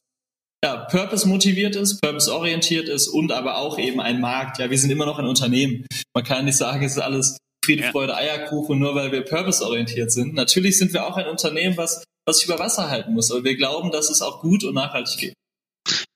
ja, 0.63 0.85
Purpose 0.85 1.27
motiviert 1.27 1.75
ist, 1.75 2.01
Purpose 2.01 2.33
orientiert 2.33 2.89
ist 2.89 3.07
und 3.07 3.31
aber 3.31 3.57
auch 3.57 3.77
eben 3.77 3.99
ein 3.99 4.19
Markt. 4.19 4.59
Ja, 4.59 4.69
wir 4.69 4.77
sind 4.77 4.89
immer 4.89 5.05
noch 5.05 5.19
ein 5.19 5.25
Unternehmen. 5.25 5.85
Man 6.13 6.23
kann 6.23 6.45
nicht 6.45 6.57
sagen, 6.57 6.83
es 6.83 6.93
ist 6.93 7.01
alles 7.01 7.37
Friede, 7.63 7.83
ja. 7.83 7.91
Freude, 7.91 8.15
Eierkuchen, 8.15 8.79
nur 8.79 8.95
weil 8.95 9.11
wir 9.11 9.21
Purpose 9.21 9.63
orientiert 9.63 10.11
sind. 10.11 10.33
Natürlich 10.33 10.77
sind 10.77 10.93
wir 10.93 11.05
auch 11.05 11.17
ein 11.17 11.27
Unternehmen, 11.27 11.77
was, 11.77 12.03
was 12.25 12.39
sich 12.39 12.47
über 12.47 12.59
Wasser 12.59 12.89
halten 12.89 13.13
muss, 13.13 13.31
aber 13.31 13.43
wir 13.43 13.55
glauben, 13.55 13.91
dass 13.91 14.09
es 14.09 14.21
auch 14.21 14.41
gut 14.41 14.63
und 14.63 14.73
nachhaltig 14.73 15.17
geht. 15.17 15.33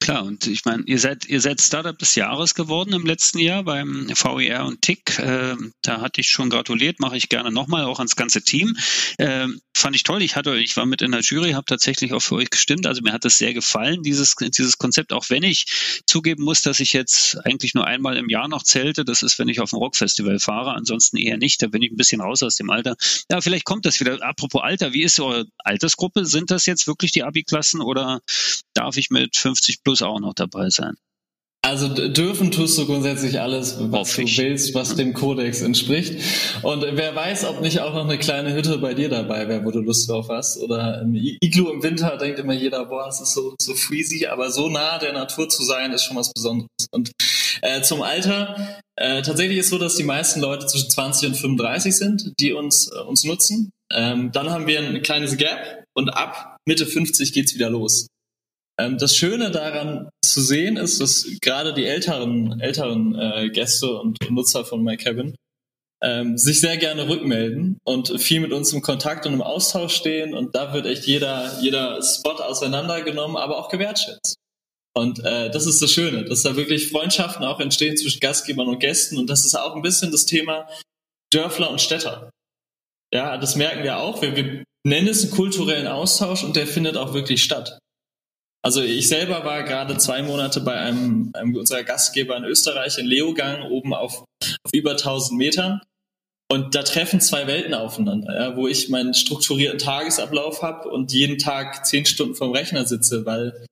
Klar, 0.01 0.23
und 0.23 0.47
ich 0.47 0.65
meine, 0.65 0.81
ihr 0.87 0.97
seid, 0.97 1.25
ihr 1.27 1.39
seid 1.39 1.61
Startup 1.61 1.97
des 1.97 2.15
Jahres 2.15 2.55
geworden 2.55 2.91
im 2.93 3.05
letzten 3.05 3.37
Jahr 3.37 3.63
beim 3.63 4.07
VER 4.09 4.65
und 4.65 4.81
TIC. 4.81 5.19
Äh, 5.19 5.55
da 5.83 6.01
hatte 6.01 6.21
ich 6.21 6.27
schon 6.27 6.49
gratuliert, 6.49 6.99
mache 6.99 7.17
ich 7.17 7.29
gerne 7.29 7.51
nochmal, 7.51 7.85
auch 7.85 7.99
ans 7.99 8.15
ganze 8.15 8.41
Team. 8.41 8.75
Äh, 9.19 9.45
fand 9.75 9.95
ich 9.95 10.01
toll. 10.01 10.23
Ich 10.23 10.35
hatte, 10.35 10.57
ich 10.57 10.75
war 10.75 10.87
mit 10.87 11.03
in 11.03 11.11
der 11.11 11.21
Jury, 11.21 11.51
habe 11.51 11.65
tatsächlich 11.65 12.13
auch 12.13 12.19
für 12.19 12.33
euch 12.35 12.49
gestimmt. 12.49 12.87
Also 12.87 13.03
mir 13.03 13.13
hat 13.13 13.25
das 13.25 13.37
sehr 13.37 13.53
gefallen, 13.53 14.01
dieses, 14.01 14.35
dieses 14.35 14.79
Konzept, 14.79 15.13
auch 15.13 15.29
wenn 15.29 15.43
ich 15.43 16.01
zugeben 16.07 16.43
muss, 16.43 16.61
dass 16.61 16.79
ich 16.79 16.93
jetzt 16.93 17.37
eigentlich 17.45 17.75
nur 17.75 17.85
einmal 17.85 18.17
im 18.17 18.27
Jahr 18.27 18.47
noch 18.47 18.63
zelte. 18.63 19.05
Das 19.05 19.21
ist, 19.21 19.37
wenn 19.37 19.49
ich 19.49 19.59
auf 19.59 19.71
ein 19.71 19.77
Rockfestival 19.77 20.39
fahre, 20.39 20.73
ansonsten 20.73 21.17
eher 21.17 21.37
nicht. 21.37 21.61
Da 21.61 21.67
bin 21.67 21.83
ich 21.83 21.91
ein 21.91 21.97
bisschen 21.97 22.21
raus 22.21 22.41
aus 22.41 22.55
dem 22.55 22.71
Alter. 22.71 22.95
Ja, 23.29 23.39
vielleicht 23.39 23.65
kommt 23.65 23.85
das 23.85 23.99
wieder. 23.99 24.17
Apropos 24.23 24.63
Alter, 24.63 24.93
wie 24.93 25.03
ist 25.03 25.19
eure 25.19 25.45
Altersgruppe? 25.59 26.25
Sind 26.25 26.49
das 26.49 26.65
jetzt 26.65 26.87
wirklich 26.87 27.11
die 27.11 27.23
Abi-Klassen 27.23 27.81
oder 27.81 28.21
darf 28.73 28.97
ich 28.97 29.11
mit 29.11 29.35
50 29.35 29.83
plus 29.83 29.90
auch 30.01 30.19
noch 30.19 30.33
dabei 30.33 30.69
sein? 30.69 30.95
Also 31.63 31.89
dürfen 31.89 32.49
tust 32.49 32.75
du 32.79 32.87
grundsätzlich 32.87 33.39
alles, 33.39 33.77
was 33.79 34.15
du 34.15 34.23
willst, 34.23 34.73
was 34.73 34.95
dem 34.95 35.13
Kodex 35.13 35.61
entspricht. 35.61 36.19
Und 36.63 36.81
wer 36.81 37.15
weiß, 37.15 37.45
ob 37.45 37.61
nicht 37.61 37.79
auch 37.81 37.93
noch 37.93 38.05
eine 38.05 38.17
kleine 38.17 38.55
Hütte 38.55 38.79
bei 38.79 38.95
dir 38.95 39.09
dabei 39.09 39.47
wäre, 39.47 39.63
wo 39.63 39.69
du 39.69 39.79
Lust 39.79 40.09
drauf 40.09 40.27
hast. 40.29 40.57
Oder 40.57 41.01
im 41.01 41.13
Iglu 41.13 41.69
im 41.69 41.83
Winter 41.83 42.17
denkt 42.17 42.39
immer 42.39 42.53
jeder, 42.53 42.85
boah, 42.85 43.07
es 43.07 43.21
ist 43.21 43.35
so, 43.35 43.53
so 43.61 43.75
freezy. 43.75 44.25
Aber 44.25 44.49
so 44.49 44.69
nah 44.69 44.97
der 44.97 45.13
Natur 45.13 45.49
zu 45.49 45.63
sein, 45.63 45.91
ist 45.91 46.03
schon 46.03 46.17
was 46.17 46.33
Besonderes. 46.33 46.67
Und 46.91 47.11
äh, 47.61 47.83
zum 47.83 48.01
Alter, 48.01 48.79
äh, 48.95 49.21
tatsächlich 49.21 49.59
ist 49.59 49.65
es 49.65 49.71
so, 49.71 49.77
dass 49.77 49.95
die 49.95 50.03
meisten 50.03 50.41
Leute 50.41 50.65
zwischen 50.65 50.89
20 50.89 51.29
und 51.29 51.35
35 51.35 51.95
sind, 51.95 52.33
die 52.39 52.53
uns, 52.53 52.91
äh, 52.91 52.99
uns 53.01 53.23
nutzen. 53.23 53.69
Ähm, 53.93 54.31
dann 54.31 54.49
haben 54.49 54.65
wir 54.65 54.79
ein 54.79 55.03
kleines 55.03 55.37
Gap 55.37 55.83
und 55.93 56.09
ab 56.09 56.57
Mitte 56.67 56.87
50 56.87 57.33
geht's 57.33 57.53
wieder 57.53 57.69
los. 57.69 58.07
Ähm, 58.81 58.97
das 58.97 59.15
Schöne 59.15 59.51
daran 59.51 60.09
zu 60.23 60.41
sehen 60.41 60.77
ist, 60.77 60.99
dass 60.99 61.25
gerade 61.41 61.73
die 61.73 61.85
älteren, 61.85 62.59
älteren 62.59 63.15
äh, 63.15 63.49
Gäste 63.49 63.99
und 63.99 64.17
Nutzer 64.29 64.65
von 64.65 64.83
MyCabin 64.83 65.35
ähm, 66.03 66.37
sich 66.37 66.61
sehr 66.61 66.77
gerne 66.77 67.07
rückmelden 67.07 67.77
und 67.83 68.19
viel 68.19 68.39
mit 68.39 68.51
uns 68.51 68.73
im 68.73 68.81
Kontakt 68.81 69.27
und 69.27 69.33
im 69.33 69.41
Austausch 69.41 69.93
stehen 69.93 70.33
und 70.33 70.55
da 70.55 70.73
wird 70.73 70.87
echt 70.87 71.05
jeder, 71.05 71.59
jeder 71.61 72.01
Spot 72.01 72.31
auseinandergenommen, 72.31 73.37
aber 73.37 73.59
auch 73.59 73.69
gewertschätzt. 73.69 74.35
Und 74.93 75.23
äh, 75.23 75.51
das 75.51 75.67
ist 75.67 75.81
das 75.81 75.91
Schöne, 75.91 76.25
dass 76.25 76.41
da 76.41 76.55
wirklich 76.55 76.89
Freundschaften 76.89 77.45
auch 77.45 77.59
entstehen 77.59 77.95
zwischen 77.97 78.19
Gastgebern 78.19 78.67
und 78.67 78.79
Gästen 78.79 79.17
und 79.17 79.29
das 79.29 79.45
ist 79.45 79.55
auch 79.55 79.75
ein 79.75 79.83
bisschen 79.83 80.11
das 80.11 80.25
Thema 80.25 80.67
Dörfler 81.31 81.69
und 81.69 81.81
Städter. 81.81 82.31
Ja, 83.13 83.37
das 83.37 83.55
merken 83.55 83.83
wir 83.83 83.99
auch. 83.99 84.21
Wir, 84.21 84.35
wir 84.35 84.63
nennen 84.83 85.07
es 85.07 85.23
einen 85.23 85.31
kulturellen 85.31 85.87
Austausch 85.87 86.43
und 86.43 86.55
der 86.55 86.65
findet 86.65 86.97
auch 86.97 87.13
wirklich 87.13 87.43
statt. 87.43 87.77
Also 88.63 88.81
ich 88.81 89.07
selber 89.07 89.43
war 89.43 89.63
gerade 89.63 89.97
zwei 89.97 90.21
Monate 90.21 90.61
bei 90.61 90.75
einem, 90.75 91.31
einem 91.33 91.55
unserer 91.55 91.83
Gastgeber 91.83 92.37
in 92.37 92.43
Österreich 92.43 92.97
in 92.97 93.07
Leogang 93.07 93.71
oben 93.71 93.93
auf, 93.93 94.23
auf 94.41 94.71
über 94.73 94.91
1000 94.91 95.37
Metern. 95.37 95.81
Und 96.51 96.75
da 96.75 96.83
treffen 96.83 97.21
zwei 97.21 97.47
Welten 97.47 97.73
aufeinander, 97.73 98.35
ja, 98.35 98.55
wo 98.57 98.67
ich 98.67 98.89
meinen 98.89 99.13
strukturierten 99.13 99.79
Tagesablauf 99.79 100.61
habe 100.61 100.89
und 100.89 101.13
jeden 101.13 101.37
Tag 101.37 101.85
zehn 101.85 102.05
Stunden 102.05 102.35
vom 102.35 102.51
Rechner 102.51 102.85
sitze, 102.85 103.25
weil 103.25 103.65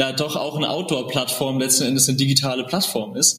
ja 0.00 0.12
doch 0.12 0.36
auch 0.36 0.56
eine 0.56 0.70
Outdoor-Plattform 0.70 1.58
letzten 1.58 1.84
Endes 1.84 2.08
eine 2.08 2.16
digitale 2.16 2.64
Plattform 2.64 3.16
ist. 3.16 3.38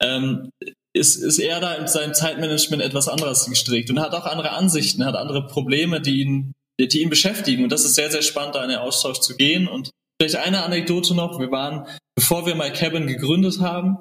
Ähm, 0.00 0.50
ist, 0.94 1.16
ist 1.16 1.38
er 1.38 1.60
da 1.60 1.74
in 1.74 1.88
seinem 1.88 2.14
Zeitmanagement 2.14 2.82
etwas 2.82 3.08
anderes 3.08 3.46
gestrickt 3.46 3.90
und 3.90 4.00
hat 4.00 4.14
auch 4.14 4.24
andere 4.24 4.50
Ansichten, 4.50 5.04
hat 5.04 5.16
andere 5.16 5.46
Probleme, 5.46 6.00
die 6.00 6.20
ihn, 6.20 6.52
die 6.80 7.02
ihn 7.02 7.10
beschäftigen. 7.10 7.64
Und 7.64 7.72
das 7.72 7.84
ist 7.84 7.96
sehr, 7.96 8.10
sehr 8.10 8.22
spannend, 8.22 8.54
da 8.54 8.62
in 8.62 8.70
den 8.70 8.78
Austausch 8.78 9.20
zu 9.20 9.36
gehen 9.36 9.68
und 9.68 9.90
Vielleicht 10.20 10.36
eine 10.36 10.62
Anekdote 10.64 11.14
noch. 11.14 11.38
Wir 11.38 11.50
waren, 11.50 11.86
bevor 12.14 12.46
wir 12.46 12.54
My 12.54 12.70
Cabin 12.70 13.06
gegründet 13.06 13.60
haben, 13.60 13.98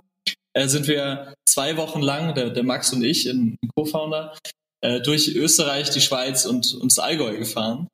äh, 0.53 0.67
sind 0.67 0.87
wir 0.87 1.33
zwei 1.47 1.77
Wochen 1.77 2.01
lang, 2.01 2.33
der, 2.33 2.49
der 2.49 2.63
Max 2.63 2.93
und 2.93 3.03
ich, 3.03 3.25
ein 3.25 3.57
Co-Founder, 3.75 4.37
äh, 4.81 5.01
durch 5.01 5.35
Österreich, 5.35 5.89
die 5.89 6.01
Schweiz 6.01 6.45
und, 6.45 6.73
und 6.73 6.97
Allgäu 6.99 7.37
gefahren 7.37 7.87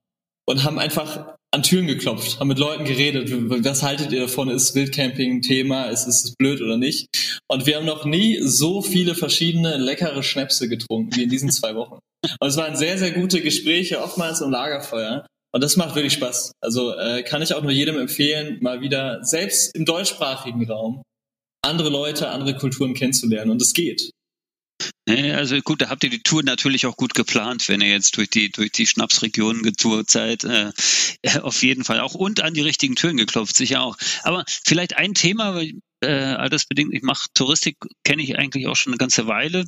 und 0.47 0.63
haben 0.63 0.79
einfach 0.79 1.35
an 1.53 1.63
Türen 1.63 1.87
geklopft, 1.87 2.39
haben 2.39 2.47
mit 2.47 2.59
Leuten 2.59 2.85
geredet. 2.85 3.29
Was 3.31 3.83
haltet 3.83 4.11
ihr 4.11 4.21
davon? 4.21 4.49
Ist 4.49 4.73
Wildcamping 4.73 5.37
ein 5.37 5.41
Thema? 5.41 5.85
Ist 5.85 6.07
es 6.07 6.33
blöd 6.37 6.61
oder 6.61 6.77
nicht? 6.77 7.07
Und 7.49 7.65
wir 7.65 7.77
haben 7.77 7.85
noch 7.85 8.05
nie 8.05 8.39
so 8.41 8.81
viele 8.81 9.15
verschiedene 9.15 9.77
leckere 9.77 10.23
Schnäpse 10.23 10.69
getrunken 10.69 11.15
wie 11.15 11.23
in 11.23 11.29
diesen 11.29 11.51
zwei 11.51 11.75
Wochen. 11.75 11.99
Und 12.39 12.47
es 12.47 12.55
waren 12.55 12.75
sehr, 12.75 12.97
sehr 12.97 13.11
gute 13.11 13.41
Gespräche, 13.41 14.01
oftmals 14.01 14.41
im 14.41 14.51
Lagerfeuer. 14.51 15.25
Und 15.53 15.61
das 15.61 15.75
macht 15.75 15.95
wirklich 15.95 16.13
Spaß. 16.13 16.53
Also 16.61 16.95
äh, 16.95 17.23
kann 17.23 17.41
ich 17.41 17.53
auch 17.53 17.61
nur 17.61 17.71
jedem 17.71 17.97
empfehlen, 17.97 18.59
mal 18.61 18.81
wieder 18.81 19.23
selbst 19.23 19.75
im 19.75 19.85
deutschsprachigen 19.85 20.65
Raum 20.69 21.03
andere 21.63 21.89
Leute, 21.89 22.29
andere 22.29 22.55
Kulturen 22.55 22.93
kennenzulernen. 22.93 23.51
Und 23.51 23.61
es 23.61 23.73
geht. 23.73 24.11
Also 25.07 25.59
gut, 25.61 25.81
da 25.81 25.89
habt 25.89 26.03
ihr 26.03 26.09
die 26.09 26.23
Tour 26.23 26.43
natürlich 26.43 26.85
auch 26.85 26.95
gut 26.95 27.13
geplant, 27.13 27.67
wenn 27.69 27.81
ihr 27.81 27.89
jetzt 27.89 28.17
durch 28.17 28.29
die 28.29 28.49
durch 28.49 28.71
die 28.71 28.87
Schnapsregionen 28.87 29.61
getourt 29.61 30.09
seid. 30.09 30.43
Äh, 30.43 30.71
auf 31.41 31.61
jeden 31.63 31.83
Fall 31.83 31.99
auch 31.99 32.15
und 32.15 32.41
an 32.41 32.53
die 32.53 32.61
richtigen 32.61 32.95
Türen 32.95 33.17
geklopft, 33.17 33.55
sicher 33.55 33.81
auch. 33.81 33.97
Aber 34.23 34.43
vielleicht 34.47 34.97
ein 34.97 35.13
Thema, 35.13 35.61
äh, 36.01 36.07
altersbedingt, 36.07 36.93
ich 36.93 37.03
mache 37.03 37.27
Touristik, 37.33 37.77
kenne 38.03 38.23
ich 38.23 38.37
eigentlich 38.37 38.67
auch 38.67 38.75
schon 38.75 38.93
eine 38.93 38.97
ganze 38.97 39.27
Weile. 39.27 39.65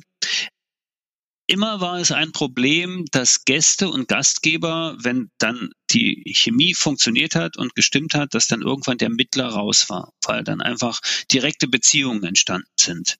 Immer 1.46 1.80
war 1.82 1.98
es 1.98 2.10
ein 2.10 2.32
Problem, 2.32 3.04
dass 3.10 3.44
Gäste 3.44 3.90
und 3.90 4.08
Gastgeber, 4.08 4.96
wenn 4.98 5.30
dann 5.38 5.70
die 5.90 6.32
Chemie 6.34 6.72
funktioniert 6.72 7.34
hat 7.34 7.58
und 7.58 7.74
gestimmt 7.74 8.14
hat, 8.14 8.32
dass 8.32 8.48
dann 8.48 8.62
irgendwann 8.62 8.96
der 8.96 9.10
Mittler 9.10 9.48
raus 9.48 9.90
war, 9.90 10.12
weil 10.24 10.42
dann 10.42 10.62
einfach 10.62 11.00
direkte 11.30 11.68
Beziehungen 11.68 12.24
entstanden 12.24 12.70
sind. 12.80 13.16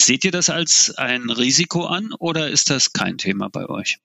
Seht 0.00 0.24
ihr 0.24 0.32
das 0.32 0.50
als 0.50 0.92
ein 0.96 1.30
Risiko 1.30 1.84
an 1.84 2.12
oder 2.18 2.50
ist 2.50 2.70
das 2.70 2.92
kein 2.92 3.18
Thema 3.18 3.48
bei 3.48 3.68
euch? 3.68 3.98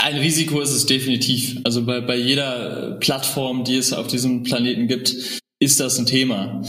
Ein 0.00 0.16
Risiko 0.18 0.60
ist 0.60 0.70
es 0.70 0.86
definitiv. 0.86 1.58
Also 1.64 1.84
bei, 1.84 2.00
bei 2.00 2.16
jeder 2.16 2.92
Plattform, 3.00 3.64
die 3.64 3.74
es 3.74 3.92
auf 3.92 4.06
diesem 4.06 4.44
Planeten 4.44 4.86
gibt, 4.86 5.40
ist 5.60 5.80
das 5.80 5.98
ein 5.98 6.06
Thema. 6.06 6.62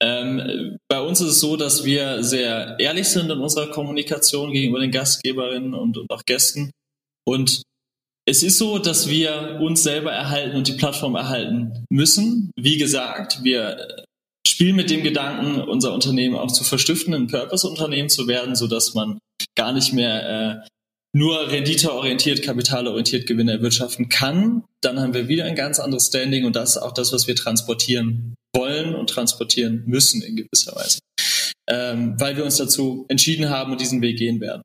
Ähm, 0.00 0.76
bei 0.88 1.00
uns 1.00 1.20
ist 1.20 1.28
es 1.28 1.40
so, 1.40 1.56
dass 1.56 1.84
wir 1.84 2.22
sehr 2.22 2.76
ehrlich 2.78 3.08
sind 3.08 3.30
in 3.30 3.38
unserer 3.38 3.70
Kommunikation 3.70 4.52
gegenüber 4.52 4.80
den 4.80 4.90
Gastgeberinnen 4.90 5.74
und, 5.74 5.96
und 5.96 6.10
auch 6.10 6.22
Gästen. 6.26 6.70
Und 7.26 7.62
es 8.28 8.42
ist 8.42 8.58
so, 8.58 8.78
dass 8.78 9.08
wir 9.08 9.58
uns 9.60 9.82
selber 9.82 10.12
erhalten 10.12 10.56
und 10.56 10.68
die 10.68 10.72
Plattform 10.72 11.14
erhalten 11.14 11.84
müssen. 11.90 12.50
Wie 12.56 12.76
gesagt, 12.76 13.42
wir 13.42 14.04
spielen 14.46 14.76
mit 14.76 14.90
dem 14.90 15.02
Gedanken, 15.02 15.60
unser 15.60 15.92
Unternehmen 15.92 16.36
auch 16.36 16.50
zu 16.52 16.64
verstiften, 16.64 17.14
ein 17.14 17.26
Purpose-Unternehmen 17.28 18.08
zu 18.08 18.26
werden, 18.26 18.56
so 18.56 18.66
dass 18.66 18.94
man 18.94 19.18
gar 19.56 19.72
nicht 19.72 19.92
mehr 19.92 20.64
äh, 20.64 20.68
nur 21.16 21.50
renditeorientiert, 21.50 22.42
kapitalorientiert 22.42 23.26
Gewinne 23.26 23.52
erwirtschaften 23.52 24.10
kann, 24.10 24.64
dann 24.82 25.00
haben 25.00 25.14
wir 25.14 25.28
wieder 25.28 25.46
ein 25.46 25.54
ganz 25.54 25.80
anderes 25.80 26.08
Standing 26.08 26.44
und 26.44 26.54
das 26.56 26.76
ist 26.76 26.82
auch 26.82 26.92
das, 26.92 27.10
was 27.10 27.26
wir 27.26 27.34
transportieren 27.34 28.34
wollen 28.54 28.94
und 28.94 29.08
transportieren 29.08 29.82
müssen 29.86 30.20
in 30.20 30.36
gewisser 30.36 30.76
Weise, 30.76 30.98
ähm, 31.70 32.20
weil 32.20 32.36
wir 32.36 32.44
uns 32.44 32.58
dazu 32.58 33.06
entschieden 33.08 33.48
haben 33.48 33.72
und 33.72 33.80
diesen 33.80 34.02
Weg 34.02 34.18
gehen 34.18 34.42
werden. 34.42 34.60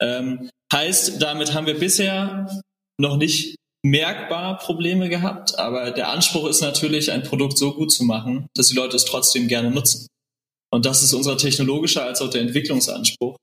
Ähm, 0.00 0.48
heißt, 0.72 1.20
damit 1.20 1.52
haben 1.52 1.66
wir 1.66 1.78
bisher 1.78 2.62
noch 2.98 3.18
nicht 3.18 3.56
merkbar 3.84 4.56
Probleme 4.56 5.10
gehabt, 5.10 5.58
aber 5.58 5.90
der 5.90 6.08
Anspruch 6.08 6.48
ist 6.48 6.62
natürlich, 6.62 7.12
ein 7.12 7.24
Produkt 7.24 7.58
so 7.58 7.74
gut 7.74 7.92
zu 7.92 8.04
machen, 8.04 8.46
dass 8.54 8.68
die 8.68 8.74
Leute 8.74 8.96
es 8.96 9.04
trotzdem 9.04 9.48
gerne 9.48 9.70
nutzen. 9.70 10.06
Und 10.72 10.86
das 10.86 11.02
ist 11.02 11.12
unser 11.12 11.36
technologischer 11.36 12.04
als 12.04 12.22
auch 12.22 12.30
der 12.30 12.40
Entwicklungsanspruch. 12.40 13.36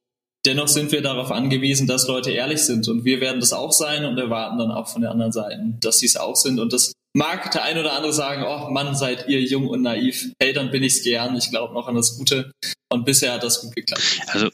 Dennoch 0.45 0.67
sind 0.67 0.91
wir 0.91 1.01
darauf 1.01 1.31
angewiesen, 1.31 1.85
dass 1.85 2.07
Leute 2.07 2.31
ehrlich 2.31 2.61
sind 2.61 2.87
und 2.87 3.05
wir 3.05 3.21
werden 3.21 3.39
das 3.39 3.53
auch 3.53 3.71
sein 3.71 4.05
und 4.05 4.17
erwarten 4.17 4.57
dann 4.57 4.71
auch 4.71 4.87
von 4.87 5.01
der 5.01 5.11
anderen 5.11 5.31
Seite, 5.31 5.59
dass 5.79 5.99
sie 5.99 6.07
es 6.07 6.15
auch 6.15 6.35
sind. 6.35 6.59
Und 6.59 6.73
das 6.73 6.93
mag 7.13 7.51
der 7.51 7.63
ein 7.63 7.77
oder 7.77 7.93
andere 7.93 8.13
sagen, 8.13 8.43
oh 8.47 8.71
Mann, 8.71 8.95
seid 8.95 9.27
ihr 9.27 9.41
jung 9.41 9.67
und 9.67 9.83
naiv. 9.83 10.31
Hey, 10.41 10.53
dann 10.53 10.71
bin 10.71 10.81
ich's 10.81 11.03
gern. 11.03 11.35
Ich 11.35 11.49
glaube 11.49 11.73
noch 11.73 11.87
an 11.87 11.95
das 11.95 12.17
Gute. 12.17 12.51
Und 12.91 13.05
bisher 13.05 13.33
hat 13.33 13.43
das 13.43 13.61
gut 13.61 13.75
geklappt. 13.75 14.01
Also 14.27 14.49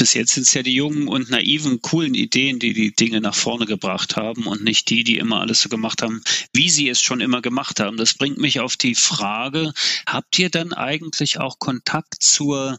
bis 0.00 0.14
jetzt 0.14 0.32
sind 0.32 0.46
es 0.46 0.54
ja 0.54 0.62
die 0.62 0.74
jungen 0.74 1.08
und 1.08 1.28
naiven, 1.28 1.82
coolen 1.82 2.14
Ideen, 2.14 2.58
die 2.58 2.72
die 2.72 2.94
Dinge 2.94 3.20
nach 3.20 3.34
vorne 3.34 3.66
gebracht 3.66 4.16
haben 4.16 4.46
und 4.46 4.64
nicht 4.64 4.88
die, 4.88 5.04
die 5.04 5.18
immer 5.18 5.40
alles 5.40 5.60
so 5.60 5.68
gemacht 5.68 6.00
haben, 6.00 6.22
wie 6.54 6.70
sie 6.70 6.88
es 6.88 7.02
schon 7.02 7.20
immer 7.20 7.42
gemacht 7.42 7.80
haben. 7.80 7.98
Das 7.98 8.14
bringt 8.14 8.38
mich 8.38 8.60
auf 8.60 8.78
die 8.78 8.94
Frage, 8.94 9.74
habt 10.06 10.38
ihr 10.38 10.48
dann 10.48 10.72
eigentlich 10.72 11.38
auch 11.38 11.58
Kontakt 11.58 12.22
zur, 12.22 12.78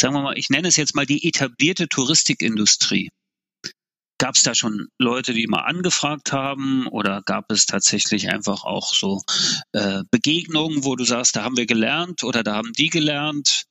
sagen 0.00 0.14
wir 0.14 0.22
mal, 0.22 0.38
ich 0.38 0.50
nenne 0.50 0.68
es 0.68 0.76
jetzt 0.76 0.94
mal 0.94 1.06
die 1.06 1.26
etablierte 1.26 1.88
Touristikindustrie? 1.88 3.10
Gab 4.18 4.34
es 4.34 4.42
da 4.42 4.54
schon 4.54 4.88
Leute, 4.98 5.34
die 5.34 5.46
mal 5.46 5.64
angefragt 5.64 6.32
haben 6.32 6.86
oder 6.86 7.22
gab 7.26 7.50
es 7.50 7.66
tatsächlich 7.66 8.30
einfach 8.30 8.64
auch 8.64 8.94
so 8.94 9.20
äh, 9.72 10.02
Begegnungen, 10.10 10.84
wo 10.84 10.96
du 10.96 11.04
sagst, 11.04 11.36
da 11.36 11.42
haben 11.42 11.56
wir 11.56 11.66
gelernt 11.66 12.24
oder 12.24 12.42
da 12.42 12.54
haben 12.54 12.72
die 12.72 12.88
gelernt? 12.88 13.64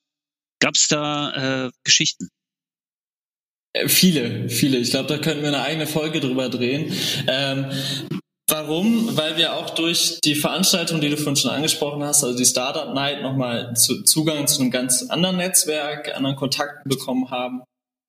Gab 0.59 0.75
es 0.75 0.87
da 0.87 1.65
äh, 1.65 1.71
Geschichten? 1.83 2.29
Äh, 3.73 3.89
viele, 3.89 4.49
viele. 4.49 4.77
Ich 4.77 4.91
glaube, 4.91 5.09
da 5.09 5.17
könnten 5.17 5.41
wir 5.41 5.49
eine 5.49 5.61
eigene 5.61 5.87
Folge 5.87 6.19
drüber 6.19 6.49
drehen. 6.49 6.93
Ähm, 7.27 7.71
warum? 8.49 9.15
Weil 9.17 9.37
wir 9.37 9.55
auch 9.55 9.71
durch 9.71 10.19
die 10.23 10.35
Veranstaltung, 10.35 11.01
die 11.01 11.09
du 11.09 11.17
vorhin 11.17 11.35
schon 11.35 11.51
angesprochen 11.51 12.03
hast, 12.03 12.23
also 12.23 12.37
die 12.37 12.45
Startup 12.45 12.93
Night, 12.93 13.21
nochmal 13.21 13.75
zu, 13.75 14.03
Zugang 14.03 14.47
zu 14.47 14.61
einem 14.61 14.71
ganz 14.71 15.09
anderen 15.09 15.37
Netzwerk, 15.37 16.15
anderen 16.15 16.35
Kontakten 16.35 16.89
bekommen 16.89 17.31
haben. 17.31 17.63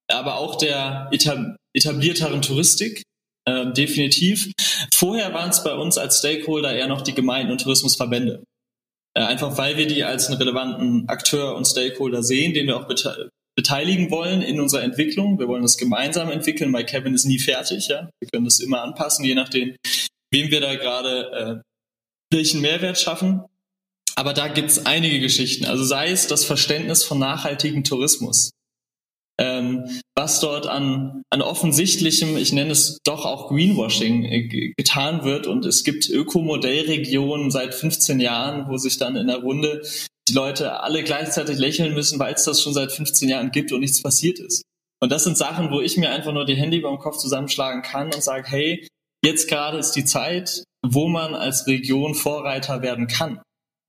Aber 0.09 0.37
auch 0.37 0.57
der 0.57 1.11
etablierteren 1.73 2.43
Touristik, 2.43 3.03
äh, 3.45 3.73
definitiv. 3.73 4.53
Vorher 4.95 5.33
waren 5.35 5.51
es 5.51 5.65
bei 5.65 5.75
uns 5.75 5.99
als 5.99 6.19
Stakeholder 6.19 6.75
eher 6.75 6.89
noch 6.89 7.03
die 7.03 7.15
Gemeinden 7.15 7.53
und 7.53 7.61
Tourismusverbände. 7.61 8.43
Äh, 9.17 9.23
einfach 9.23 9.57
weil 9.57 9.77
wir 9.77 9.87
die 9.87 10.05
als 10.05 10.29
einen 10.29 10.39
relevanten 10.39 11.09
Akteur 11.09 11.57
und 11.57 11.65
Stakeholder 11.65 12.23
sehen, 12.23 12.55
den 12.55 12.67
wir 12.67 12.77
auch 12.77 12.89
beteiligen 13.57 14.11
wollen 14.11 14.43
in 14.43 14.61
unserer 14.61 14.83
Entwicklung. 14.83 15.39
Wir 15.39 15.49
wollen 15.49 15.63
das 15.63 15.79
gemeinsam 15.79 16.31
entwickeln, 16.31 16.73
weil 16.73 16.85
Kevin 16.85 17.15
ist 17.15 17.25
nie 17.25 17.39
fertig. 17.39 17.89
Ja? 17.89 18.11
Wir 18.21 18.29
können 18.31 18.45
das 18.45 18.61
immer 18.61 18.83
anpassen, 18.83 19.25
je 19.25 19.35
nachdem, 19.35 19.75
wem 20.37 20.51
wir 20.51 20.61
da 20.61 20.75
gerade 20.75 21.63
äh, 21.63 22.37
welchen 22.37 22.61
Mehrwert 22.61 22.99
schaffen. 22.99 23.43
Aber 24.15 24.33
da 24.33 24.49
gibt's 24.49 24.85
einige 24.87 25.21
Geschichten. 25.21 25.67
Also 25.67 25.85
sei 25.85 26.11
es 26.11 26.27
das 26.27 26.45
Verständnis 26.45 27.05
von 27.05 27.19
nachhaltigem 27.19 27.85
Tourismus. 27.85 28.51
Ähm, 29.39 29.85
was 30.15 30.41
dort 30.41 30.67
an, 30.67 31.23
an 31.29 31.43
offensichtlichem, 31.43 32.39
ich 32.39 32.53
nenne 32.55 32.73
es 32.73 32.99
doch 33.05 33.27
auch 33.27 33.49
Greenwashing, 33.49 34.25
äh, 34.25 34.73
getan 34.77 35.25
wird. 35.25 35.47
Und 35.47 35.67
es 35.67 35.85
gibt 35.85 36.09
Ökomodellregionen 36.09 37.51
seit 37.51 37.75
15 37.75 38.21
Jahren, 38.21 38.69
wo 38.69 38.79
sich 38.79 38.97
dann 38.97 39.17
in 39.17 39.27
der 39.27 39.39
Runde 39.39 39.83
die 40.29 40.33
Leute 40.33 40.81
alle 40.81 41.05
gleichzeitig 41.05 41.59
lächeln 41.59 41.95
müssen, 41.95 42.19
weil 42.19 42.35
es 42.35 42.45
das 42.45 42.63
schon 42.63 42.75
seit 42.75 42.93
15 42.93 43.29
Jahren 43.29 43.51
gibt 43.51 43.73
und 43.73 43.81
nichts 43.81 44.03
passiert 44.03 44.39
ist. 44.39 44.63
Und 45.01 45.13
das 45.13 45.25
sind 45.25 45.37
Sachen, 45.37 45.71
wo 45.71 45.81
ich 45.83 45.99
mir 45.99 46.11
einfach 46.11 46.33
nur 46.33 46.47
die 46.47 46.57
Hände 46.57 46.79
über 46.79 46.89
den 46.89 46.99
Kopf 46.99 47.19
zusammenschlagen 47.19 47.83
kann 47.83 48.07
und 48.07 48.23
sage, 48.23 48.49
hey, 48.49 48.89
jetzt 49.25 49.49
gerade 49.49 49.79
ist 49.79 49.93
die 49.93 50.05
Zeit, 50.05 50.65
wo 50.85 51.09
man 51.09 51.35
als 51.35 51.67
Region 51.67 52.15
Vorreiter 52.15 52.83
werden 52.83 53.07
kann, 53.07 53.41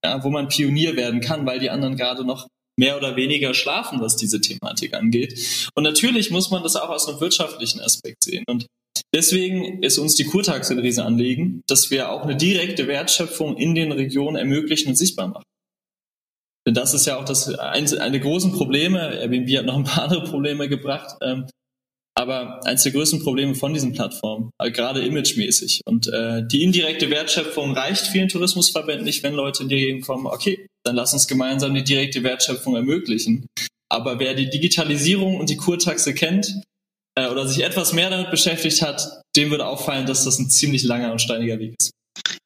ja, 0.04 0.22
wo 0.24 0.30
man 0.30 0.48
Pionier 0.48 0.96
werden 0.96 1.20
kann, 1.20 1.46
weil 1.46 1.58
die 1.58 1.70
anderen 1.70 1.96
gerade 1.96 2.24
noch 2.24 2.46
mehr 2.78 2.96
oder 2.96 3.16
weniger 3.16 3.54
schlafen, 3.54 4.00
was 4.00 4.16
diese 4.16 4.40
Thematik 4.40 4.94
angeht. 4.94 5.70
Und 5.74 5.82
natürlich 5.82 6.30
muss 6.30 6.50
man 6.50 6.62
das 6.62 6.76
auch 6.76 6.90
aus 6.90 7.08
einem 7.08 7.20
wirtschaftlichen 7.20 7.80
Aspekt 7.80 8.22
sehen. 8.22 8.44
Und 8.48 8.66
deswegen 9.12 9.82
ist 9.82 9.98
uns 9.98 10.14
die 10.14 10.24
Kurtaxe 10.24 10.74
ein 10.74 10.78
Riesenanliegen, 10.78 11.62
dass 11.66 11.90
wir 11.90 12.10
auch 12.10 12.22
eine 12.22 12.36
direkte 12.36 12.86
Wertschöpfung 12.86 13.56
in 13.56 13.74
den 13.74 13.90
Regionen 13.90 14.36
ermöglichen 14.36 14.90
und 14.90 14.96
sichtbar 14.96 15.26
machen. 15.28 15.44
Denn 16.66 16.74
das 16.74 16.94
ist 16.94 17.06
ja 17.06 17.18
auch 17.18 17.24
das 17.24 17.48
eins, 17.58 17.94
eine 17.94 18.12
der 18.12 18.20
großen 18.20 18.52
Probleme. 18.52 19.18
Airbnb 19.18 19.48
hat 19.56 19.66
noch 19.66 19.76
ein 19.76 19.84
paar 19.84 20.04
andere 20.04 20.24
Probleme 20.24 20.68
gebracht. 20.68 21.16
Ähm, 21.20 21.46
aber 22.18 22.60
eines 22.66 22.82
der 22.82 22.90
größten 22.90 23.22
Probleme 23.22 23.54
von 23.54 23.72
diesen 23.72 23.92
Plattformen, 23.92 24.50
äh, 24.58 24.72
gerade 24.72 25.06
imagemäßig. 25.06 25.82
Und 25.86 26.08
äh, 26.08 26.42
die 26.44 26.64
indirekte 26.64 27.10
Wertschöpfung 27.10 27.72
reicht 27.72 28.08
vielen 28.08 28.28
Tourismusverbänden 28.28 29.04
nicht, 29.04 29.22
wenn 29.22 29.34
Leute 29.34 29.62
in 29.62 29.68
die 29.68 29.76
Gegend 29.76 30.04
kommen, 30.04 30.26
okay, 30.26 30.66
dann 30.84 30.96
lass 30.96 31.12
uns 31.12 31.28
gemeinsam 31.28 31.74
die 31.74 31.84
direkte 31.84 32.24
Wertschöpfung 32.24 32.74
ermöglichen. 32.74 33.46
Aber 33.88 34.18
wer 34.18 34.34
die 34.34 34.50
Digitalisierung 34.50 35.36
und 35.36 35.48
die 35.48 35.56
Kurtaxe 35.56 36.12
kennt 36.12 36.60
äh, 37.16 37.28
oder 37.28 37.46
sich 37.46 37.62
etwas 37.62 37.92
mehr 37.92 38.10
damit 38.10 38.32
beschäftigt 38.32 38.82
hat, 38.82 39.22
dem 39.36 39.50
würde 39.50 39.66
auffallen, 39.66 40.06
dass 40.06 40.24
das 40.24 40.40
ein 40.40 40.50
ziemlich 40.50 40.82
langer 40.82 41.12
und 41.12 41.22
steiniger 41.22 41.60
Weg 41.60 41.76
ist. 41.78 41.92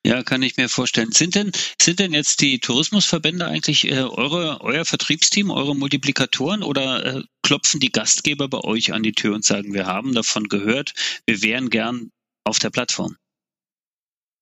Ja, 0.04 0.22
kann 0.22 0.42
ich 0.42 0.56
mir 0.56 0.68
vorstellen. 0.68 1.12
Sind 1.12 1.34
denn, 1.34 1.52
sind 1.80 1.98
denn 1.98 2.12
jetzt 2.12 2.40
die 2.40 2.58
Tourismusverbände 2.58 3.46
eigentlich 3.46 3.90
äh, 3.90 4.00
eure, 4.00 4.60
euer 4.60 4.84
Vertriebsteam, 4.84 5.50
eure 5.50 5.76
Multiplikatoren 5.76 6.62
oder 6.62 7.04
äh, 7.04 7.22
klopfen 7.42 7.80
die 7.80 7.92
Gastgeber 7.92 8.48
bei 8.48 8.58
euch 8.58 8.92
an 8.92 9.02
die 9.02 9.12
Tür 9.12 9.34
und 9.34 9.44
sagen, 9.44 9.74
wir 9.74 9.86
haben 9.86 10.14
davon 10.14 10.48
gehört, 10.48 10.92
wir 11.26 11.42
wären 11.42 11.70
gern 11.70 12.10
auf 12.44 12.58
der 12.58 12.70
Plattform? 12.70 13.16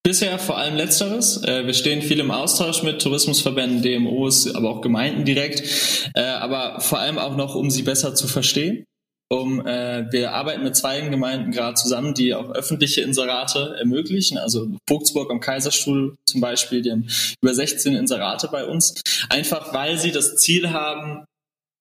Bisher 0.02 0.38
vor 0.38 0.56
allem 0.56 0.76
Letzteres. 0.76 1.42
Äh, 1.44 1.66
wir 1.66 1.74
stehen 1.74 2.00
viel 2.00 2.20
im 2.20 2.30
Austausch 2.30 2.82
mit 2.82 3.02
Tourismusverbänden, 3.02 3.82
DMOs, 3.82 4.54
aber 4.54 4.70
auch 4.70 4.80
Gemeinden 4.80 5.26
direkt, 5.26 6.10
äh, 6.14 6.22
aber 6.22 6.80
vor 6.80 6.98
allem 6.98 7.18
auch 7.18 7.36
noch, 7.36 7.54
um 7.54 7.70
sie 7.70 7.82
besser 7.82 8.14
zu 8.14 8.26
verstehen 8.26 8.86
um 9.32 9.64
äh, 9.64 10.10
wir 10.10 10.32
arbeiten 10.32 10.64
mit 10.64 10.74
zwei 10.74 11.00
Gemeinden 11.00 11.52
gerade 11.52 11.74
zusammen, 11.74 12.14
die 12.14 12.34
auch 12.34 12.50
öffentliche 12.50 13.02
Inserate 13.02 13.76
ermöglichen. 13.78 14.38
Also 14.38 14.68
Vogtsburg 14.88 15.30
am 15.30 15.40
Kaiserstuhl 15.40 16.16
zum 16.26 16.40
Beispiel, 16.40 16.82
die 16.82 16.90
haben 16.90 17.08
über 17.40 17.54
16 17.54 17.94
Inserate 17.94 18.48
bei 18.48 18.66
uns, 18.66 19.00
einfach 19.28 19.72
weil 19.72 19.98
sie 19.98 20.10
das 20.10 20.36
Ziel 20.36 20.70
haben, 20.70 21.24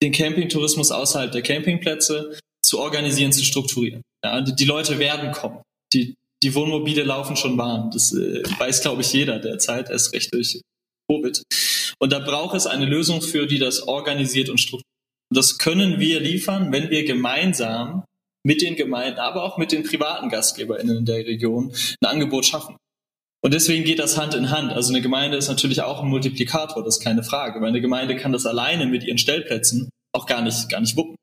den 0.02 0.12
Campingtourismus 0.12 0.92
außerhalb 0.92 1.32
der 1.32 1.42
Campingplätze 1.42 2.38
zu 2.64 2.80
organisieren, 2.80 3.32
zu 3.32 3.44
strukturieren. 3.44 4.02
Ja, 4.24 4.42
die, 4.42 4.56
die 4.56 4.66
Leute 4.66 5.00
werden 5.00 5.32
kommen. 5.32 5.62
Die, 5.92 6.14
die 6.44 6.54
Wohnmobile 6.54 7.04
laufen 7.04 7.36
schon 7.36 7.58
warm. 7.58 7.90
Das 7.92 8.14
äh, 8.14 8.44
weiß, 8.60 8.82
glaube 8.82 9.02
ich, 9.02 9.12
jeder 9.12 9.40
derzeit, 9.40 9.90
erst 9.90 10.14
recht 10.14 10.34
durch 10.34 10.62
Covid. 11.10 11.42
Und 12.00 12.14
da 12.14 12.20
braucht 12.20 12.56
es 12.56 12.68
eine 12.68 12.86
Lösung 12.86 13.22
für, 13.22 13.48
die 13.48 13.58
das 13.58 13.82
organisiert 13.88 14.50
und 14.50 14.60
strukturiert. 14.60 14.89
Das 15.34 15.58
können 15.58 16.00
wir 16.00 16.20
liefern, 16.20 16.72
wenn 16.72 16.90
wir 16.90 17.06
gemeinsam 17.06 18.04
mit 18.46 18.62
den 18.62 18.76
Gemeinden, 18.76 19.20
aber 19.20 19.44
auch 19.44 19.58
mit 19.58 19.72
den 19.72 19.84
privaten 19.84 20.30
GastgeberInnen 20.30 20.98
in 20.98 21.06
der 21.06 21.18
Region 21.18 21.74
ein 22.02 22.10
Angebot 22.10 22.46
schaffen. 22.46 22.78
Und 23.42 23.54
deswegen 23.54 23.84
geht 23.84 24.00
das 24.00 24.18
Hand 24.18 24.34
in 24.34 24.52
Hand. 24.52 24.72
Also 24.72 24.92
eine 24.92 25.02
Gemeinde 25.02 25.38
ist 25.38 25.48
natürlich 25.48 25.82
auch 25.82 26.02
ein 26.02 26.10
Multiplikator, 26.10 26.84
das 26.84 26.98
ist 26.98 27.04
keine 27.04 27.24
Frage, 27.24 27.62
weil 27.62 27.70
eine 27.70 27.82
Gemeinde 27.82 28.18
kann 28.18 28.32
das 28.32 28.46
alleine 28.46 28.86
mit 28.86 29.04
ihren 29.04 29.18
Stellplätzen 29.18 29.90
auch 30.14 30.26
gar 30.26 30.42
nicht, 30.42 30.70
gar 30.70 30.82
nicht 30.82 30.98
wuppen. 30.98 31.16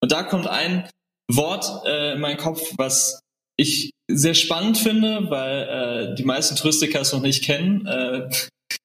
Und 0.00 0.12
da 0.12 0.22
kommt 0.22 0.46
ein 0.46 0.88
Wort 1.30 1.86
äh, 1.86 2.14
in 2.14 2.20
meinen 2.20 2.38
Kopf, 2.38 2.72
was 2.76 3.20
ich 3.56 3.90
sehr 4.10 4.34
spannend 4.34 4.78
finde, 4.78 5.30
weil 5.30 6.12
äh, 6.12 6.14
die 6.16 6.24
meisten 6.24 6.56
Touristiker 6.56 7.00
es 7.00 7.12
noch 7.12 7.22
nicht 7.22 7.44
kennen, 7.44 7.86
äh, 7.86 8.28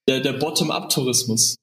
der, 0.08 0.20
der 0.20 0.34
Bottom-up-Tourismus. 0.34 1.56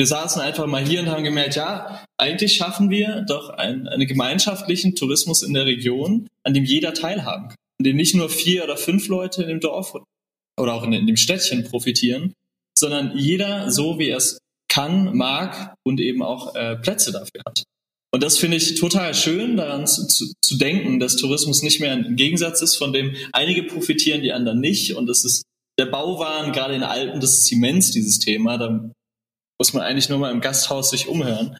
Wir 0.00 0.06
saßen 0.06 0.40
einfach 0.40 0.66
mal 0.66 0.82
hier 0.82 1.00
und 1.00 1.10
haben 1.10 1.24
gemerkt, 1.24 1.56
ja, 1.56 2.02
eigentlich 2.16 2.54
schaffen 2.54 2.88
wir 2.88 3.20
doch 3.28 3.50
einen, 3.50 3.86
einen 3.86 4.06
gemeinschaftlichen 4.06 4.96
Tourismus 4.96 5.42
in 5.42 5.52
der 5.52 5.66
Region, 5.66 6.26
an 6.42 6.54
dem 6.54 6.64
jeder 6.64 6.94
teilhaben 6.94 7.48
kann. 7.48 7.56
An 7.78 7.84
dem 7.84 7.96
nicht 7.96 8.14
nur 8.14 8.30
vier 8.30 8.64
oder 8.64 8.78
fünf 8.78 9.08
Leute 9.08 9.42
in 9.42 9.48
dem 9.48 9.60
Dorf 9.60 9.94
oder 10.58 10.72
auch 10.72 10.84
in, 10.84 10.94
in 10.94 11.06
dem 11.06 11.18
Städtchen 11.18 11.64
profitieren, 11.64 12.32
sondern 12.74 13.14
jeder 13.18 13.70
so, 13.70 13.98
wie 13.98 14.08
er 14.08 14.16
es 14.16 14.38
kann, 14.72 15.14
mag 15.14 15.74
und 15.84 16.00
eben 16.00 16.22
auch 16.22 16.54
äh, 16.54 16.76
Plätze 16.76 17.12
dafür 17.12 17.42
hat. 17.44 17.64
Und 18.10 18.22
das 18.22 18.38
finde 18.38 18.56
ich 18.56 18.76
total 18.76 19.12
schön, 19.12 19.58
daran 19.58 19.86
zu, 19.86 20.06
zu, 20.06 20.32
zu, 20.40 20.56
denken, 20.56 20.98
dass 20.98 21.16
Tourismus 21.16 21.62
nicht 21.62 21.78
mehr 21.78 21.92
ein 21.92 22.16
Gegensatz 22.16 22.62
ist, 22.62 22.76
von 22.76 22.94
dem 22.94 23.16
einige 23.32 23.64
profitieren, 23.64 24.22
die 24.22 24.32
anderen 24.32 24.60
nicht. 24.60 24.96
Und 24.96 25.08
das 25.08 25.26
ist 25.26 25.42
der 25.78 25.84
Bauwahn, 25.84 26.52
gerade 26.52 26.74
in 26.74 26.84
Alpen 26.84 27.20
des 27.20 27.44
Zements, 27.44 27.90
dieses 27.90 28.18
Thema. 28.18 28.56
Da 28.56 28.90
muss 29.60 29.74
man 29.74 29.82
eigentlich 29.82 30.08
nur 30.08 30.18
mal 30.18 30.32
im 30.32 30.40
Gasthaus 30.40 30.88
sich 30.88 31.06
umhören. 31.06 31.54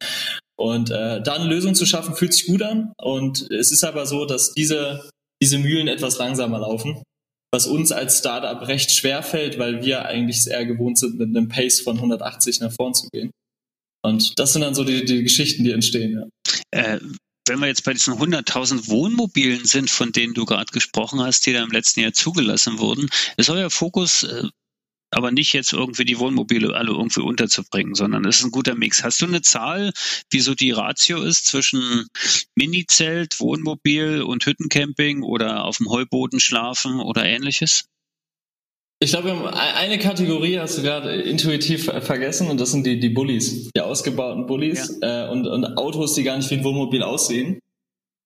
Und 0.58 0.90
äh, 0.90 1.22
da 1.22 1.34
eine 1.34 1.44
Lösung 1.44 1.74
zu 1.74 1.84
schaffen, 1.84 2.16
fühlt 2.16 2.32
sich 2.32 2.46
gut 2.46 2.62
an. 2.62 2.94
Und 2.96 3.50
es 3.50 3.70
ist 3.70 3.84
aber 3.84 4.06
so, 4.06 4.24
dass 4.24 4.52
diese, 4.54 5.10
diese 5.42 5.58
Mühlen 5.58 5.86
etwas 5.86 6.16
langsamer 6.16 6.60
laufen, 6.60 7.02
was 7.52 7.66
uns 7.66 7.92
als 7.92 8.18
Startup 8.18 8.66
recht 8.66 8.90
schwer 8.90 9.22
fällt, 9.22 9.58
weil 9.58 9.82
wir 9.84 10.06
eigentlich 10.06 10.46
eher 10.46 10.64
gewohnt 10.64 10.98
sind, 10.98 11.18
mit 11.18 11.28
einem 11.28 11.48
Pace 11.48 11.80
von 11.80 11.96
180 11.96 12.60
nach 12.60 12.72
vorn 12.72 12.94
zu 12.94 13.06
gehen. 13.12 13.30
Und 14.02 14.38
das 14.38 14.54
sind 14.54 14.62
dann 14.62 14.74
so 14.74 14.84
die, 14.84 15.04
die 15.04 15.22
Geschichten, 15.22 15.64
die 15.64 15.72
entstehen. 15.72 16.30
Ja. 16.72 16.94
Äh, 16.94 17.00
wenn 17.46 17.58
wir 17.58 17.66
jetzt 17.66 17.84
bei 17.84 17.92
diesen 17.92 18.14
100.000 18.14 18.88
Wohnmobilen 18.88 19.66
sind, 19.66 19.90
von 19.90 20.12
denen 20.12 20.32
du 20.32 20.46
gerade 20.46 20.72
gesprochen 20.72 21.20
hast, 21.20 21.44
die 21.44 21.52
da 21.52 21.62
im 21.62 21.70
letzten 21.70 22.00
Jahr 22.00 22.14
zugelassen 22.14 22.78
wurden, 22.78 23.10
ist 23.36 23.50
euer 23.50 23.68
Fokus 23.68 24.22
äh, 24.22 24.44
aber 25.10 25.30
nicht 25.30 25.52
jetzt 25.52 25.72
irgendwie 25.72 26.04
die 26.04 26.18
Wohnmobile 26.18 26.74
alle 26.74 26.90
irgendwie 26.90 27.20
unterzubringen, 27.20 27.94
sondern 27.94 28.24
es 28.24 28.38
ist 28.38 28.44
ein 28.44 28.50
guter 28.50 28.74
Mix. 28.74 29.02
Hast 29.02 29.20
du 29.20 29.26
eine 29.26 29.42
Zahl, 29.42 29.92
wie 30.30 30.40
so 30.40 30.54
die 30.54 30.70
Ratio 30.70 31.22
ist 31.22 31.46
zwischen 31.46 32.06
Minizelt, 32.54 33.40
Wohnmobil 33.40 34.22
und 34.22 34.46
Hüttencamping 34.46 35.22
oder 35.22 35.64
auf 35.64 35.78
dem 35.78 35.88
Heuboden 35.90 36.40
schlafen 36.40 37.00
oder 37.00 37.24
ähnliches? 37.24 37.84
Ich 39.02 39.12
glaube, 39.12 39.54
eine 39.54 39.98
Kategorie 39.98 40.58
hast 40.58 40.76
du 40.76 40.82
gerade 40.82 41.14
intuitiv 41.22 41.84
vergessen 41.84 42.48
und 42.48 42.60
das 42.60 42.72
sind 42.72 42.84
die, 42.84 43.00
die 43.00 43.08
Bullies, 43.08 43.70
die 43.74 43.80
ausgebauten 43.80 44.46
Bullies 44.46 44.98
ja. 45.00 45.26
äh, 45.26 45.30
und, 45.30 45.46
und 45.46 45.78
Autos, 45.78 46.14
die 46.14 46.22
gar 46.22 46.36
nicht 46.36 46.50
wie 46.50 46.56
ein 46.56 46.64
Wohnmobil 46.64 47.02
aussehen. 47.02 47.60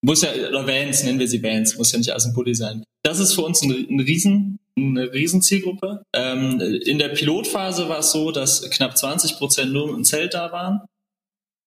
Muss 0.01 0.21
ja, 0.21 0.33
oder 0.33 0.67
Vans, 0.67 1.03
nennen 1.03 1.17
wir 1.17 1.29
sie 1.29 1.41
Vans, 1.41 1.77
muss 1.77 1.93
ja 1.93 1.97
nicht 1.97 2.11
alles 2.11 2.25
ein 2.25 2.33
Bulli 2.33 2.53
sein. 2.53 2.83
Das 3.03 3.19
ist 3.19 3.33
für 3.33 3.41
uns 3.41 3.61
ein, 3.61 3.71
ein 3.71 3.99
Riesen, 4.01 4.59
eine 4.77 5.13
Riesenzielgruppe. 5.13 6.03
Ähm, 6.13 6.59
in 6.59 6.99
der 6.99 7.09
Pilotphase 7.09 7.87
war 7.87 7.99
es 7.99 8.11
so, 8.11 8.31
dass 8.31 8.69
knapp 8.69 8.97
20 8.97 9.37
Prozent 9.37 9.71
nur 9.71 9.85
mit 9.87 9.95
einem 9.95 10.03
Zelt 10.03 10.33
da 10.33 10.51
waren, 10.51 10.81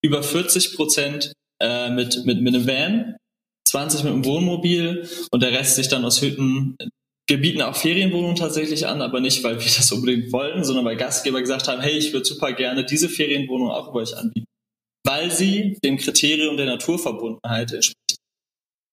über 0.05 0.23
40 0.23 0.77
Prozent 0.77 1.33
äh, 1.61 1.91
mit, 1.91 2.25
mit, 2.25 2.41
mit 2.41 2.55
einem 2.55 2.67
Van, 2.67 3.17
20 3.69 4.05
mit 4.05 4.13
einem 4.13 4.25
Wohnmobil 4.25 5.09
und 5.31 5.43
der 5.43 5.53
Rest 5.53 5.77
sich 5.77 5.89
dann 5.89 6.05
aus 6.05 6.23
Hütten. 6.23 6.77
Wir 7.29 7.39
bieten 7.39 7.61
auch 7.63 7.77
Ferienwohnungen 7.77 8.37
tatsächlich 8.37 8.87
an, 8.87 9.03
aber 9.03 9.21
nicht, 9.21 9.43
weil 9.45 9.59
wir 9.59 9.73
das 9.77 9.93
unbedingt 9.93 10.33
wollen, 10.33 10.65
sondern 10.65 10.85
weil 10.85 10.97
Gastgeber 10.97 11.41
gesagt 11.41 11.69
haben, 11.69 11.81
hey, 11.81 11.97
ich 11.97 12.13
würde 12.13 12.27
super 12.27 12.53
gerne 12.53 12.85
diese 12.85 13.09
Ferienwohnung 13.09 13.71
auch 13.71 13.89
über 13.89 14.01
euch 14.01 14.17
anbieten, 14.17 14.47
weil 15.07 15.31
sie 15.31 15.79
dem 15.85 15.97
Kriterium 15.97 16.57
der 16.57 16.67
Naturverbundenheit 16.67 17.73
entspricht. 17.73 18.18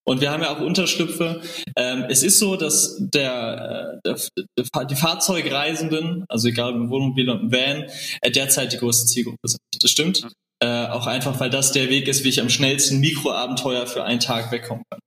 Und 0.07 0.21
wir 0.21 0.31
haben 0.31 0.43
ja 0.43 0.55
auch 0.55 0.61
Unterschlüpfe. 0.61 1.41
Ähm, 1.75 2.05
es 2.09 2.21
ist 2.21 2.39
so, 2.39 2.55
dass 2.55 2.97
der, 2.99 3.99
äh, 4.03 4.15
der, 4.45 4.85
die 4.85 4.95
Fahrzeugreisenden, 4.95 6.25
also 6.29 6.47
egal 6.47 6.73
ob 6.73 6.75
im 6.75 6.89
Wohnmobil 6.89 7.29
oder 7.29 7.41
im 7.41 7.51
Van, 7.51 7.89
äh, 8.21 8.31
derzeit 8.31 8.71
die 8.71 8.77
größte 8.77 9.07
Zielgruppe 9.07 9.47
sind. 9.47 9.59
Das 9.79 9.91
stimmt. 9.91 10.27
Äh, 10.61 10.87
auch 10.87 11.07
einfach, 11.07 11.39
weil 11.39 11.49
das 11.49 11.71
der 11.71 11.89
Weg 11.89 12.07
ist, 12.07 12.23
wie 12.23 12.29
ich 12.29 12.39
am 12.39 12.49
schnellsten 12.49 12.99
Mikroabenteuer 12.99 13.87
für 13.87 14.03
einen 14.03 14.19
Tag 14.19 14.51
wegkommen 14.51 14.83
kann. 14.89 14.99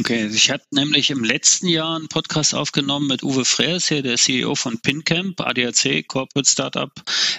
Okay, 0.00 0.26
ich 0.26 0.50
habe 0.50 0.62
nämlich 0.72 1.10
im 1.10 1.22
letzten 1.22 1.68
Jahr 1.68 1.94
einen 1.94 2.08
Podcast 2.08 2.52
aufgenommen 2.52 3.06
mit 3.06 3.22
Uwe 3.22 3.44
Freers, 3.44 3.86
hier 3.86 4.02
der 4.02 4.16
CEO 4.16 4.56
von 4.56 4.80
PinCamp, 4.80 5.40
ADAC, 5.40 6.08
Corporate 6.08 6.50
Startup, 6.50 6.90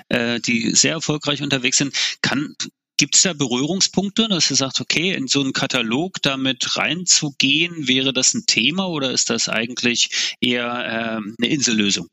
äh, 0.08 0.40
die 0.40 0.72
sehr 0.72 0.94
erfolgreich 0.94 1.44
unterwegs 1.44 1.78
sind. 1.78 1.94
Kann, 2.22 2.56
Gibt 2.98 3.16
es 3.16 3.24
da 3.24 3.34
Berührungspunkte, 3.34 4.30
dass 4.30 4.50
ihr 4.50 4.56
sagt, 4.56 4.80
okay, 4.80 5.14
in 5.14 5.28
so 5.28 5.42
einen 5.42 5.52
Katalog 5.52 6.22
damit 6.22 6.78
reinzugehen, 6.78 7.88
wäre 7.88 8.14
das 8.14 8.34
ein 8.34 8.46
Thema 8.48 8.88
oder 8.88 9.12
ist 9.12 9.30
das 9.30 9.50
eigentlich 9.50 10.36
eher 10.40 10.66
äh, 10.66 11.44
eine 11.44 11.54
Insellösung? 11.54 12.08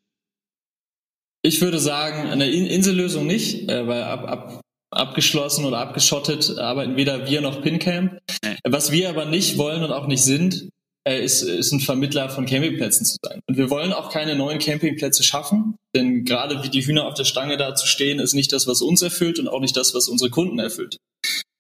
Ich 1.42 1.60
würde 1.60 1.78
sagen, 1.78 2.28
eine 2.28 2.50
Insellösung 2.50 3.26
nicht, 3.26 3.68
äh, 3.68 3.86
weil 3.86 4.02
ab, 4.02 4.24
ab, 4.24 4.60
abgeschlossen 4.90 5.64
oder 5.64 5.78
abgeschottet 5.78 6.58
arbeiten 6.58 6.96
weder 6.96 7.28
wir 7.28 7.40
noch 7.40 7.62
PinCamp. 7.62 8.20
Was 8.64 8.90
wir 8.90 9.08
aber 9.08 9.24
nicht 9.24 9.58
wollen 9.58 9.84
und 9.84 9.92
auch 9.92 10.06
nicht 10.06 10.22
sind, 10.22 10.68
äh, 11.06 11.22
ist, 11.24 11.42
ist 11.42 11.72
ein 11.72 11.80
Vermittler 11.80 12.28
von 12.28 12.46
Campingplätzen 12.46 13.04
zu 13.04 13.16
sein. 13.22 13.40
Und 13.46 13.56
wir 13.56 13.70
wollen 13.70 13.92
auch 13.92 14.10
keine 14.10 14.36
neuen 14.36 14.58
Campingplätze 14.58 15.22
schaffen, 15.22 15.76
denn 15.94 16.24
gerade 16.24 16.62
wie 16.62 16.68
die 16.68 16.84
Hühner 16.84 17.06
auf 17.06 17.14
der 17.14 17.24
Stange 17.24 17.56
da 17.56 17.74
zu 17.74 17.86
stehen, 17.86 18.18
ist 18.18 18.34
nicht 18.34 18.52
das, 18.52 18.66
was 18.66 18.82
uns 18.82 19.02
erfüllt 19.02 19.38
und 19.38 19.48
auch 19.48 19.60
nicht 19.60 19.76
das, 19.76 19.94
was 19.94 20.08
unsere 20.08 20.30
Kunden 20.30 20.58
erfüllt. 20.58 20.96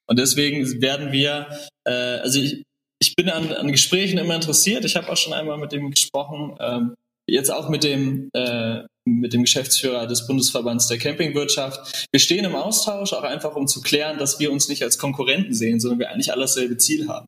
Und 0.06 0.18
deswegen 0.18 0.82
werden 0.82 1.12
wir, 1.12 1.48
äh, 1.84 1.92
also 1.92 2.40
ich, 2.40 2.62
ich 3.00 3.14
bin 3.16 3.28
an, 3.28 3.52
an 3.52 3.72
Gesprächen 3.72 4.18
immer 4.18 4.34
interessiert. 4.34 4.84
Ich 4.84 4.96
habe 4.96 5.10
auch 5.10 5.16
schon 5.16 5.32
einmal 5.32 5.58
mit 5.58 5.72
dem 5.72 5.90
gesprochen, 5.90 6.56
ähm, 6.60 6.94
jetzt 7.28 7.50
auch 7.50 7.68
mit 7.68 7.84
dem, 7.84 8.28
äh, 8.34 8.82
mit 9.04 9.32
dem 9.32 9.42
Geschäftsführer 9.42 10.06
des 10.06 10.26
Bundesverbands 10.26 10.86
der 10.86 10.98
Campingwirtschaft. 10.98 12.06
Wir 12.12 12.20
stehen 12.20 12.44
im 12.44 12.54
Austausch, 12.54 13.12
auch 13.12 13.24
einfach 13.24 13.56
um 13.56 13.66
zu 13.66 13.80
klären, 13.80 14.18
dass 14.18 14.38
wir 14.38 14.52
uns 14.52 14.68
nicht 14.68 14.82
als 14.82 14.98
Konkurrenten 14.98 15.54
sehen, 15.54 15.80
sondern 15.80 15.98
wir 15.98 16.10
eigentlich 16.10 16.30
alle 16.32 16.42
dasselbe 16.42 16.76
Ziel 16.76 17.08
haben. 17.08 17.26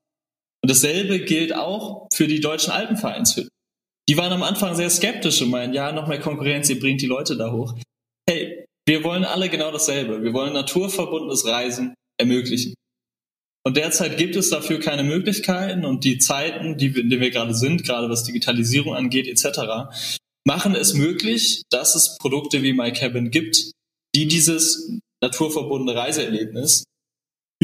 Und 0.64 0.70
dasselbe 0.70 1.20
gilt 1.20 1.54
auch 1.54 2.08
für 2.14 2.26
die 2.26 2.40
deutschen 2.40 2.72
Alpenvereinshütten. 2.72 3.50
Die 4.08 4.16
waren 4.16 4.32
am 4.32 4.42
Anfang 4.42 4.74
sehr 4.74 4.88
skeptisch 4.88 5.42
und 5.42 5.50
meinen, 5.50 5.74
ja, 5.74 5.92
noch 5.92 6.08
mehr 6.08 6.20
Konkurrenz, 6.20 6.70
ihr 6.70 6.80
bringt 6.80 7.02
die 7.02 7.06
Leute 7.06 7.36
da 7.36 7.52
hoch. 7.52 7.74
Hey, 8.26 8.64
wir 8.88 9.04
wollen 9.04 9.26
alle 9.26 9.50
genau 9.50 9.70
dasselbe. 9.70 10.22
Wir 10.22 10.32
wollen 10.32 10.54
naturverbundenes 10.54 11.44
Reisen 11.44 11.92
ermöglichen. 12.18 12.72
Und 13.66 13.76
derzeit 13.76 14.16
gibt 14.16 14.36
es 14.36 14.48
dafür 14.48 14.80
keine 14.80 15.04
Möglichkeiten 15.04 15.84
und 15.84 16.02
die 16.02 16.16
Zeiten, 16.16 16.78
die 16.78 16.86
in 16.86 17.10
denen 17.10 17.20
wir 17.20 17.30
gerade 17.30 17.54
sind, 17.54 17.84
gerade 17.84 18.08
was 18.08 18.24
Digitalisierung 18.24 18.94
angeht 18.94 19.28
etc., 19.28 19.94
machen 20.46 20.74
es 20.74 20.94
möglich, 20.94 21.64
dass 21.68 21.94
es 21.94 22.16
Produkte 22.16 22.62
wie 22.62 22.72
MyCabin 22.72 23.30
gibt, 23.30 23.70
die 24.14 24.28
dieses 24.28 24.98
naturverbundene 25.22 25.94
Reiseerlebnis 25.94 26.84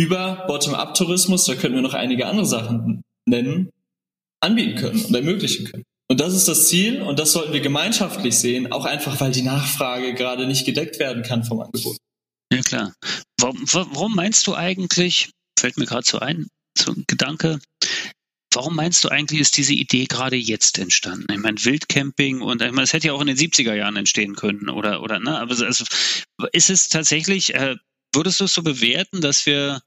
über 0.01 0.45
Bottom-up-Tourismus, 0.47 1.45
da 1.45 1.55
könnten 1.57 1.77
wir 1.77 1.83
noch 1.83 1.93
einige 1.93 2.27
andere 2.27 2.47
Sachen 2.47 3.03
nennen, 3.27 3.71
anbieten 4.41 4.77
können 4.77 5.05
und 5.05 5.15
ermöglichen 5.15 5.67
können. 5.67 5.85
Und 6.09 6.21
das 6.21 6.35
ist 6.35 6.49
das 6.49 6.69
Ziel 6.69 7.03
und 7.03 7.19
das 7.19 7.33
sollten 7.33 7.53
wir 7.53 7.61
gemeinschaftlich 7.61 8.39
sehen, 8.39 8.73
auch 8.73 8.87
einfach, 8.87 9.21
weil 9.21 9.31
die 9.31 9.43
Nachfrage 9.43 10.15
gerade 10.15 10.47
nicht 10.47 10.65
gedeckt 10.65 10.99
werden 10.99 11.23
kann 11.23 11.45
vom 11.45 11.61
Angebot. 11.61 11.99
Ja 12.51 12.63
klar. 12.63 12.95
Warum, 13.39 13.63
warum 13.67 14.15
meinst 14.15 14.47
du 14.47 14.55
eigentlich, 14.55 15.31
fällt 15.59 15.77
mir 15.77 15.85
gerade 15.85 16.07
so 16.07 16.19
ein, 16.19 16.49
so 16.77 16.93
ein 16.93 17.05
Gedanke, 17.07 17.61
Warum 18.53 18.75
meinst 18.75 19.05
du 19.05 19.09
eigentlich, 19.09 19.41
ist 19.41 19.57
diese 19.57 19.75
Idee 19.75 20.07
gerade 20.07 20.35
jetzt 20.35 20.81
entstanden? 20.81 21.33
Ich 21.33 21.39
meine, 21.39 21.65
Wildcamping 21.65 22.41
und 22.41 22.63
ich 22.63 22.73
meine, 22.73 22.83
es 22.83 22.93
hätte 22.93 23.07
ja 23.07 23.13
auch 23.13 23.21
in 23.21 23.29
den 23.29 23.37
70er 23.37 23.75
Jahren 23.75 23.95
entstehen 23.95 24.35
können 24.35 24.69
oder, 24.69 25.03
oder, 25.03 25.21
ne? 25.21 25.39
Aber 25.39 25.53
also, 25.53 25.85
ist 26.53 26.69
es 26.69 26.89
tatsächlich, 26.89 27.55
äh, 27.55 27.77
Würdest 28.13 28.41
du 28.41 28.45
es 28.45 28.55
so 28.55 28.63
bewerten, 28.63 29.21
dass 29.21 29.47
wir 29.47 29.83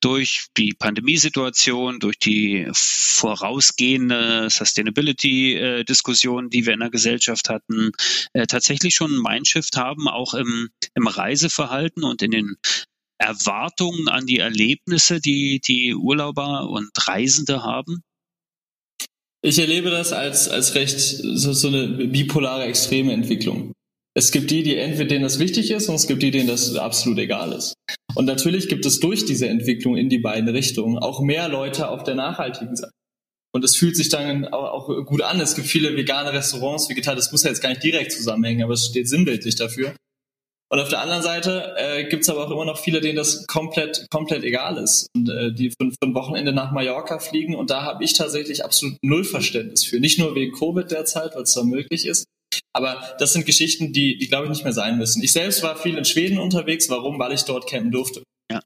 durch 0.00 0.46
die 0.56 0.72
Pandemiesituation, 0.72 1.98
durch 2.00 2.18
die 2.18 2.68
vorausgehende 2.72 4.48
Sustainability-Diskussion, 4.50 6.48
die 6.50 6.66
wir 6.66 6.74
in 6.74 6.80
der 6.80 6.90
Gesellschaft 6.90 7.48
hatten, 7.48 7.92
äh, 8.32 8.46
tatsächlich 8.46 8.94
schon 8.94 9.12
ein 9.12 9.22
Mindshift 9.22 9.76
haben, 9.76 10.08
auch 10.08 10.34
im, 10.34 10.68
im 10.94 11.06
Reiseverhalten 11.06 12.04
und 12.04 12.22
in 12.22 12.30
den 12.30 12.56
Erwartungen 13.18 14.08
an 14.08 14.26
die 14.26 14.38
Erlebnisse, 14.38 15.20
die 15.20 15.60
die 15.60 15.94
Urlauber 15.94 16.68
und 16.68 16.90
Reisende 17.08 17.62
haben? 17.62 18.02
Ich 19.42 19.58
erlebe 19.58 19.90
das 19.90 20.12
als, 20.12 20.48
als 20.48 20.74
recht 20.74 21.00
so, 21.00 21.52
so 21.52 21.68
eine 21.68 21.86
bipolare 22.06 22.64
extreme 22.64 23.12
Entwicklung. 23.12 23.72
Es 24.16 24.30
gibt 24.32 24.50
die, 24.50 24.62
die 24.62 24.76
entweder 24.76 25.08
denen 25.08 25.24
das 25.24 25.38
wichtig 25.38 25.70
ist 25.70 25.90
und 25.90 25.94
es 25.94 26.06
gibt 26.06 26.22
die, 26.22 26.30
denen 26.30 26.48
das 26.48 26.74
absolut 26.74 27.18
egal 27.18 27.52
ist. 27.52 27.74
Und 28.14 28.24
natürlich 28.24 28.66
gibt 28.66 28.86
es 28.86 28.98
durch 28.98 29.26
diese 29.26 29.46
Entwicklung 29.46 29.94
in 29.94 30.08
die 30.08 30.18
beiden 30.18 30.48
Richtungen 30.48 30.96
auch 30.98 31.20
mehr 31.20 31.50
Leute 31.50 31.90
auf 31.90 32.02
der 32.02 32.14
nachhaltigen 32.14 32.76
Seite. 32.76 32.92
Und 33.52 33.62
es 33.62 33.76
fühlt 33.76 33.94
sich 33.94 34.08
dann 34.08 34.46
auch, 34.46 34.86
gut 35.04 35.20
an. 35.20 35.38
Es 35.40 35.54
gibt 35.54 35.66
viele 35.66 35.94
vegane 35.96 36.32
Restaurants, 36.32 36.88
vegetar, 36.88 37.14
das 37.14 37.30
muss 37.30 37.42
ja 37.42 37.50
jetzt 37.50 37.60
gar 37.60 37.68
nicht 37.68 37.82
direkt 37.82 38.10
zusammenhängen, 38.10 38.62
aber 38.62 38.72
es 38.72 38.86
steht 38.86 39.06
sinnbildlich 39.06 39.56
dafür. 39.56 39.94
Und 40.70 40.80
auf 40.80 40.88
der 40.88 41.00
anderen 41.00 41.22
Seite 41.22 41.74
äh, 41.76 42.04
gibt 42.08 42.22
es 42.22 42.28
aber 42.30 42.46
auch 42.46 42.50
immer 42.50 42.64
noch 42.64 42.78
viele, 42.78 43.02
denen 43.02 43.16
das 43.16 43.46
komplett, 43.46 44.06
komplett 44.10 44.44
egal 44.44 44.78
ist 44.78 45.08
und 45.14 45.28
äh, 45.28 45.52
die 45.52 45.70
für, 45.70 45.90
für 45.90 46.08
ein 46.08 46.14
Wochenende 46.14 46.54
nach 46.54 46.72
Mallorca 46.72 47.18
fliegen. 47.18 47.54
Und 47.54 47.68
da 47.68 47.82
habe 47.82 48.02
ich 48.02 48.14
tatsächlich 48.14 48.64
absolut 48.64 48.96
null 49.02 49.24
Verständnis 49.24 49.84
für. 49.84 50.00
Nicht 50.00 50.18
nur 50.18 50.34
wegen 50.34 50.56
Covid 50.56 50.90
derzeit, 50.90 51.34
weil 51.34 51.42
es 51.42 51.52
da 51.52 51.62
möglich 51.62 52.06
ist, 52.06 52.26
aber 52.76 53.16
das 53.18 53.32
sind 53.32 53.46
Geschichten, 53.46 53.94
die, 53.94 54.18
die 54.18 54.28
glaube 54.28 54.44
ich 54.44 54.50
nicht 54.50 54.64
mehr 54.64 54.72
sein 54.74 54.98
müssen. 54.98 55.22
Ich 55.22 55.32
selbst 55.32 55.62
war 55.62 55.76
viel 55.76 55.96
in 55.96 56.04
Schweden 56.04 56.38
unterwegs. 56.38 56.90
Warum? 56.90 57.18
Weil 57.18 57.32
ich 57.32 57.42
dort 57.44 57.66
campen 57.66 57.90
durfte. 57.90 58.22
Ja. 58.52 58.60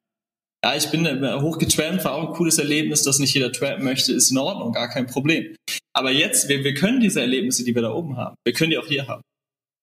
Ja, 0.65 0.75
ich 0.75 0.91
bin 0.91 1.07
hochgetrampt, 1.41 2.05
war 2.05 2.15
auch 2.15 2.29
ein 2.29 2.35
cooles 2.35 2.59
Erlebnis, 2.59 3.05
dass 3.05 3.21
nicht 3.21 3.33
jeder 3.35 3.53
trampen 3.53 3.85
möchte, 3.85 4.13
ist 4.13 4.33
in 4.33 4.39
Ordnung, 4.39 4.73
gar 4.73 4.89
kein 4.89 5.07
Problem. 5.07 5.55
Aber 5.93 6.11
jetzt, 6.11 6.49
wir, 6.49 6.65
wir 6.65 6.75
können 6.75 7.01
diese 7.01 7.21
Erlebnisse, 7.21 7.63
die 7.63 7.73
wir 7.73 7.83
da 7.83 7.93
oben 7.93 8.17
haben, 8.17 8.35
wir 8.45 8.53
können 8.53 8.71
die 8.71 8.79
auch 8.79 8.87
hier 8.87 9.07
haben. 9.07 9.23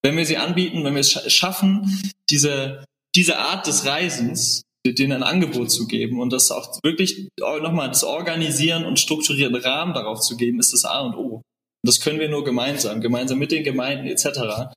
Wenn 0.04 0.18
wir 0.18 0.26
sie 0.26 0.38
anbieten, 0.38 0.84
wenn 0.84 0.94
wir 0.94 1.02
es 1.02 1.34
schaffen, 1.34 2.12
diese, 2.30 2.84
diese 3.16 3.40
Art 3.40 3.66
des 3.66 3.86
Reisens, 3.86 4.64
denen 4.86 5.24
ein 5.24 5.24
Angebot 5.24 5.72
zu 5.72 5.88
geben 5.88 6.20
und 6.20 6.32
das 6.32 6.52
auch 6.52 6.80
wirklich 6.84 7.30
nochmal 7.40 7.88
das 7.88 8.04
Organisieren 8.04 8.86
und 8.86 9.00
strukturieren 9.00 9.56
Rahmen 9.56 9.94
darauf 9.94 10.20
zu 10.20 10.38
geben, 10.38 10.60
ist 10.60 10.74
das 10.74 10.86
A 10.86 11.00
und 11.00 11.16
O. 11.16 11.42
Das 11.86 12.00
können 12.00 12.20
wir 12.20 12.30
nur 12.30 12.44
gemeinsam, 12.44 13.02
gemeinsam 13.02 13.40
mit 13.40 13.52
den 13.52 13.64
Gemeinden 13.64 14.08
etc. 14.08 14.74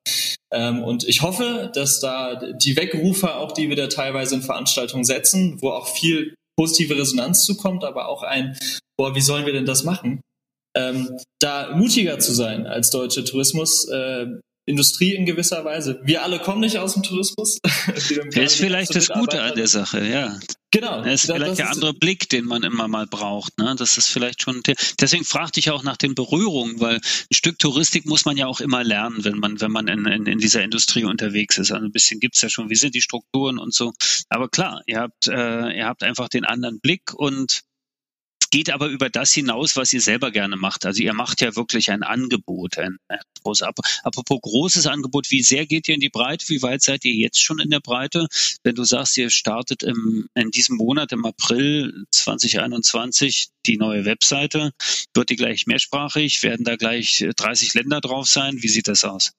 Ähm, 0.52 0.82
und 0.82 1.04
ich 1.04 1.22
hoffe, 1.22 1.70
dass 1.74 2.00
da 2.00 2.36
die 2.36 2.76
Wegrufer, 2.76 3.38
auch 3.38 3.52
die 3.52 3.68
wir 3.68 3.76
da 3.76 3.86
teilweise 3.86 4.34
in 4.36 4.42
Veranstaltungen 4.42 5.04
setzen, 5.04 5.60
wo 5.60 5.70
auch 5.70 5.88
viel 5.88 6.34
positive 6.58 6.96
Resonanz 6.96 7.44
zukommt, 7.44 7.84
aber 7.84 8.08
auch 8.08 8.22
ein, 8.22 8.56
boah, 8.98 9.14
wie 9.14 9.20
sollen 9.20 9.46
wir 9.46 9.52
denn 9.52 9.66
das 9.66 9.84
machen? 9.84 10.20
Ähm, 10.76 11.16
da 11.40 11.74
mutiger 11.74 12.18
zu 12.18 12.32
sein 12.32 12.66
als 12.66 12.90
deutsche 12.90 13.24
Tourismusindustrie 13.24 15.14
äh, 15.14 15.16
in 15.16 15.26
gewisser 15.26 15.64
Weise. 15.64 16.00
Wir 16.04 16.22
alle 16.22 16.38
kommen 16.38 16.60
nicht 16.60 16.78
aus 16.78 16.94
dem 16.94 17.02
Tourismus. 17.02 17.58
das 17.64 18.10
ist 18.10 18.60
vielleicht 18.60 18.94
das 18.94 19.08
Gute 19.08 19.42
an 19.42 19.54
der 19.54 19.68
Sache, 19.68 20.04
ja. 20.06 20.38
Genau. 20.72 21.02
Das 21.02 21.24
ist 21.24 21.26
vielleicht 21.26 21.50
das 21.50 21.56
der 21.56 21.66
ist 21.66 21.72
andere 21.72 21.94
Blick, 21.94 22.28
den 22.28 22.44
man 22.44 22.62
immer 22.62 22.86
mal 22.86 23.06
braucht. 23.06 23.58
Ne? 23.58 23.74
Das 23.76 23.98
ist 23.98 24.08
vielleicht 24.08 24.42
schon. 24.42 24.62
Deswegen 25.00 25.24
fragte 25.24 25.58
ich 25.58 25.70
auch 25.70 25.82
nach 25.82 25.96
den 25.96 26.14
Berührungen, 26.14 26.78
weil 26.78 26.96
ein 26.96 27.34
Stück 27.34 27.58
Touristik 27.58 28.06
muss 28.06 28.24
man 28.24 28.36
ja 28.36 28.46
auch 28.46 28.60
immer 28.60 28.84
lernen, 28.84 29.24
wenn 29.24 29.38
man, 29.38 29.60
wenn 29.60 29.72
man 29.72 29.88
in, 29.88 30.06
in, 30.06 30.26
in 30.26 30.38
dieser 30.38 30.62
Industrie 30.62 31.04
unterwegs 31.04 31.58
ist. 31.58 31.72
Also 31.72 31.84
ein 31.84 31.92
bisschen 31.92 32.20
gibt's 32.20 32.40
ja 32.40 32.48
schon. 32.48 32.70
Wie 32.70 32.76
sind 32.76 32.94
die 32.94 33.02
Strukturen 33.02 33.58
und 33.58 33.74
so? 33.74 33.92
Aber 34.28 34.48
klar, 34.48 34.82
ihr 34.86 35.00
habt, 35.00 35.26
äh, 35.26 35.76
ihr 35.76 35.86
habt 35.86 36.04
einfach 36.04 36.28
den 36.28 36.44
anderen 36.44 36.78
Blick 36.80 37.14
und 37.14 37.62
geht 38.50 38.70
aber 38.70 38.88
über 38.88 39.08
das 39.08 39.32
hinaus, 39.32 39.76
was 39.76 39.92
ihr 39.92 40.00
selber 40.00 40.30
gerne 40.30 40.56
macht. 40.56 40.84
Also 40.84 41.02
ihr 41.02 41.14
macht 41.14 41.40
ja 41.40 41.54
wirklich 41.56 41.90
ein 41.90 42.02
Angebot, 42.02 42.78
ein, 42.78 42.98
ein 43.08 43.20
großes, 43.42 43.66
apropos 44.02 44.40
großes 44.42 44.86
Angebot, 44.86 45.30
wie 45.30 45.42
sehr 45.42 45.66
geht 45.66 45.88
ihr 45.88 45.94
in 45.94 46.00
die 46.00 46.08
Breite? 46.08 46.48
Wie 46.48 46.62
weit 46.62 46.82
seid 46.82 47.04
ihr 47.04 47.14
jetzt 47.14 47.40
schon 47.40 47.60
in 47.60 47.70
der 47.70 47.80
Breite? 47.80 48.26
Wenn 48.62 48.74
du 48.74 48.84
sagst, 48.84 49.16
ihr 49.16 49.30
startet 49.30 49.82
im, 49.82 50.28
in 50.34 50.50
diesem 50.50 50.76
Monat, 50.76 51.12
im 51.12 51.24
April 51.24 52.04
2021, 52.10 53.48
die 53.66 53.76
neue 53.76 54.04
Webseite, 54.04 54.72
wird 55.14 55.30
die 55.30 55.36
gleich 55.36 55.66
mehrsprachig? 55.66 56.42
Werden 56.42 56.64
da 56.64 56.76
gleich 56.76 57.24
30 57.36 57.74
Länder 57.74 58.00
drauf 58.00 58.26
sein? 58.26 58.62
Wie 58.62 58.68
sieht 58.68 58.88
das 58.88 59.04
aus? 59.04 59.32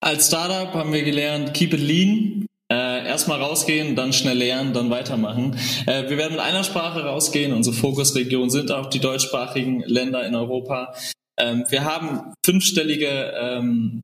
Als 0.00 0.28
Startup 0.28 0.72
haben 0.74 0.92
wir 0.92 1.02
gelernt, 1.02 1.54
keep 1.54 1.72
it 1.72 1.80
lean. 1.80 2.46
Äh, 2.72 3.06
erstmal 3.06 3.40
rausgehen, 3.40 3.94
dann 3.94 4.12
schnell 4.12 4.38
lernen, 4.38 4.72
dann 4.72 4.90
weitermachen. 4.90 5.56
Äh, 5.86 6.08
wir 6.10 6.16
werden 6.16 6.32
mit 6.32 6.40
einer 6.40 6.64
Sprache 6.64 7.04
rausgehen. 7.04 7.52
Unsere 7.52 7.76
Fokusregion 7.76 8.50
sind 8.50 8.72
auch 8.72 8.86
die 8.86 8.98
deutschsprachigen 8.98 9.80
Länder 9.82 10.26
in 10.26 10.34
Europa. 10.34 10.94
Ähm, 11.38 11.64
wir 11.68 11.84
haben 11.84 12.34
fünfstellige 12.44 13.32
ähm, 13.38 14.00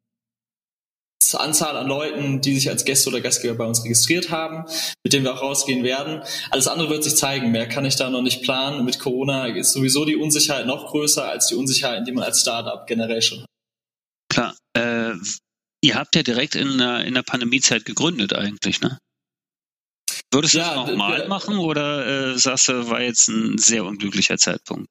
Anzahl 1.35 1.77
an 1.77 1.89
Leuten, 1.89 2.41
die 2.41 2.55
sich 2.55 2.69
als 2.69 2.85
Gäste 2.85 3.09
oder 3.09 3.21
Gastgeber 3.21 3.55
bei 3.55 3.65
uns 3.65 3.85
registriert 3.85 4.31
haben, 4.31 4.65
mit 5.05 5.13
denen 5.13 5.25
wir 5.25 5.35
auch 5.35 5.43
rausgehen 5.43 5.83
werden. 5.83 6.23
Alles 6.51 6.69
andere 6.69 6.91
wird 6.91 7.05
sich 7.05 7.17
zeigen. 7.17 7.51
Mehr 7.51 7.69
kann 7.69 7.85
ich 7.85 7.97
da 7.97 8.11
noch 8.11 8.23
nicht 8.23 8.43
planen. 8.43 8.85
Mit 8.85 8.99
Corona 8.99 9.47
ist 9.47 9.73
sowieso 9.73 10.05
die 10.05 10.17
Unsicherheit 10.17 10.67
noch 10.67 10.91
größer 10.91 11.29
als 11.29 11.49
die 11.49 11.55
Unsicherheit, 11.55 12.07
die 12.07 12.13
man 12.13 12.25
als 12.25 12.41
Startup 12.41 12.87
generell 12.87 13.23
schon 13.23 13.41
hat. 13.41 13.47
Klar. 14.29 14.55
Äh, 14.75 15.15
Ihr 15.83 15.97
habt 15.97 16.15
ja 16.15 16.23
direkt 16.23 16.55
in, 16.55 16.79
in 16.81 17.15
der 17.15 17.23
Pandemiezeit 17.23 17.85
gegründet 17.85 18.35
eigentlich, 18.35 18.81
ne? 18.81 18.99
Würdest 20.33 20.55
du 20.55 20.59
ja, 20.59 20.75
das 20.75 20.89
nochmal 20.89 21.29
machen 21.29 21.59
oder 21.59 22.33
äh, 22.33 22.39
sagst 22.39 22.69
du, 22.69 22.89
war 22.89 23.03
jetzt 23.03 23.29
ein 23.29 23.59
sehr 23.59 23.85
unglücklicher 23.85 24.39
Zeitpunkt? 24.39 24.87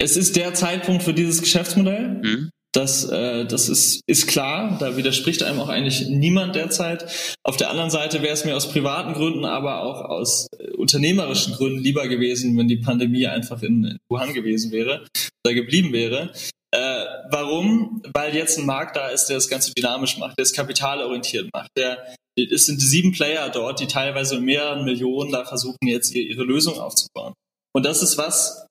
Es 0.00 0.16
ist 0.16 0.36
der 0.36 0.54
Zeitpunkt 0.54 1.02
für 1.02 1.14
dieses 1.14 1.40
Geschäftsmodell. 1.40 2.20
Mhm. 2.22 2.50
Das, 2.74 3.04
äh, 3.04 3.44
das 3.44 3.68
ist, 3.68 4.00
ist 4.06 4.26
klar, 4.28 4.78
da 4.80 4.96
widerspricht 4.96 5.42
einem 5.42 5.60
auch 5.60 5.68
eigentlich 5.68 6.08
niemand 6.08 6.56
derzeit. 6.56 7.36
Auf 7.44 7.58
der 7.58 7.68
anderen 7.68 7.90
Seite 7.90 8.22
wäre 8.22 8.32
es 8.32 8.46
mir 8.46 8.56
aus 8.56 8.72
privaten 8.72 9.12
Gründen, 9.12 9.44
aber 9.44 9.82
auch 9.82 10.06
aus 10.06 10.46
äh, 10.58 10.70
unternehmerischen 10.70 11.52
Gründen 11.52 11.80
lieber 11.80 12.08
gewesen, 12.08 12.56
wenn 12.56 12.68
die 12.68 12.78
Pandemie 12.78 13.26
einfach 13.26 13.62
in 13.62 13.98
Wuhan 14.08 14.32
gewesen 14.32 14.72
wäre 14.72 15.04
oder 15.44 15.54
geblieben 15.54 15.92
wäre. 15.92 16.32
Äh, 16.74 17.04
warum? 17.30 18.02
Weil 18.14 18.34
jetzt 18.34 18.58
ein 18.58 18.66
Markt 18.66 18.96
da 18.96 19.08
ist, 19.08 19.26
der 19.26 19.36
das 19.36 19.48
Ganze 19.48 19.72
dynamisch 19.72 20.16
macht, 20.18 20.38
der 20.38 20.44
es 20.44 20.52
kapitalorientiert 20.52 21.50
macht. 21.52 21.70
Der, 21.76 22.14
es 22.36 22.66
sind 22.66 22.80
sieben 22.80 23.12
Player 23.12 23.50
dort, 23.50 23.80
die 23.80 23.86
teilweise 23.86 24.40
mehreren 24.40 24.84
Millionen 24.84 25.32
da 25.32 25.44
versuchen, 25.44 25.86
jetzt 25.86 26.14
ihre 26.14 26.44
Lösung 26.44 26.78
aufzubauen. 26.78 27.34
Und 27.74 27.84
das 27.84 28.02
ist 28.02 28.16
was, 28.16 28.66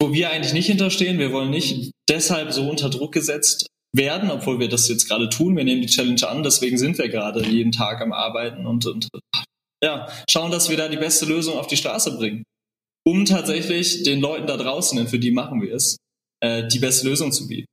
wo 0.00 0.12
wir 0.12 0.30
eigentlich 0.30 0.52
nicht 0.52 0.66
hinterstehen. 0.66 1.18
Wir 1.18 1.32
wollen 1.32 1.50
nicht 1.50 1.90
deshalb 2.08 2.52
so 2.52 2.68
unter 2.68 2.90
Druck 2.90 3.12
gesetzt 3.12 3.66
werden, 3.94 4.30
obwohl 4.30 4.60
wir 4.60 4.68
das 4.68 4.88
jetzt 4.88 5.08
gerade 5.08 5.28
tun. 5.28 5.56
Wir 5.56 5.64
nehmen 5.64 5.82
die 5.82 5.88
Challenge 5.88 6.28
an, 6.28 6.42
deswegen 6.42 6.78
sind 6.78 6.98
wir 6.98 7.08
gerade 7.08 7.44
jeden 7.44 7.72
Tag 7.72 8.00
am 8.00 8.12
Arbeiten 8.12 8.66
und, 8.66 8.86
und 8.86 9.08
ja, 9.82 10.08
schauen, 10.30 10.50
dass 10.52 10.70
wir 10.70 10.76
da 10.76 10.88
die 10.88 10.96
beste 10.96 11.26
Lösung 11.26 11.58
auf 11.58 11.66
die 11.66 11.76
Straße 11.76 12.16
bringen. 12.16 12.44
Um 13.04 13.24
tatsächlich 13.24 14.04
den 14.04 14.20
Leuten 14.20 14.46
da 14.46 14.56
draußen, 14.56 14.96
denn 14.96 15.08
für 15.08 15.18
die 15.18 15.32
machen 15.32 15.60
wir 15.60 15.74
es, 15.74 15.96
äh, 16.42 16.66
die 16.66 16.78
beste 16.78 17.08
Lösung 17.08 17.32
zu 17.32 17.46
bieten. 17.46 17.66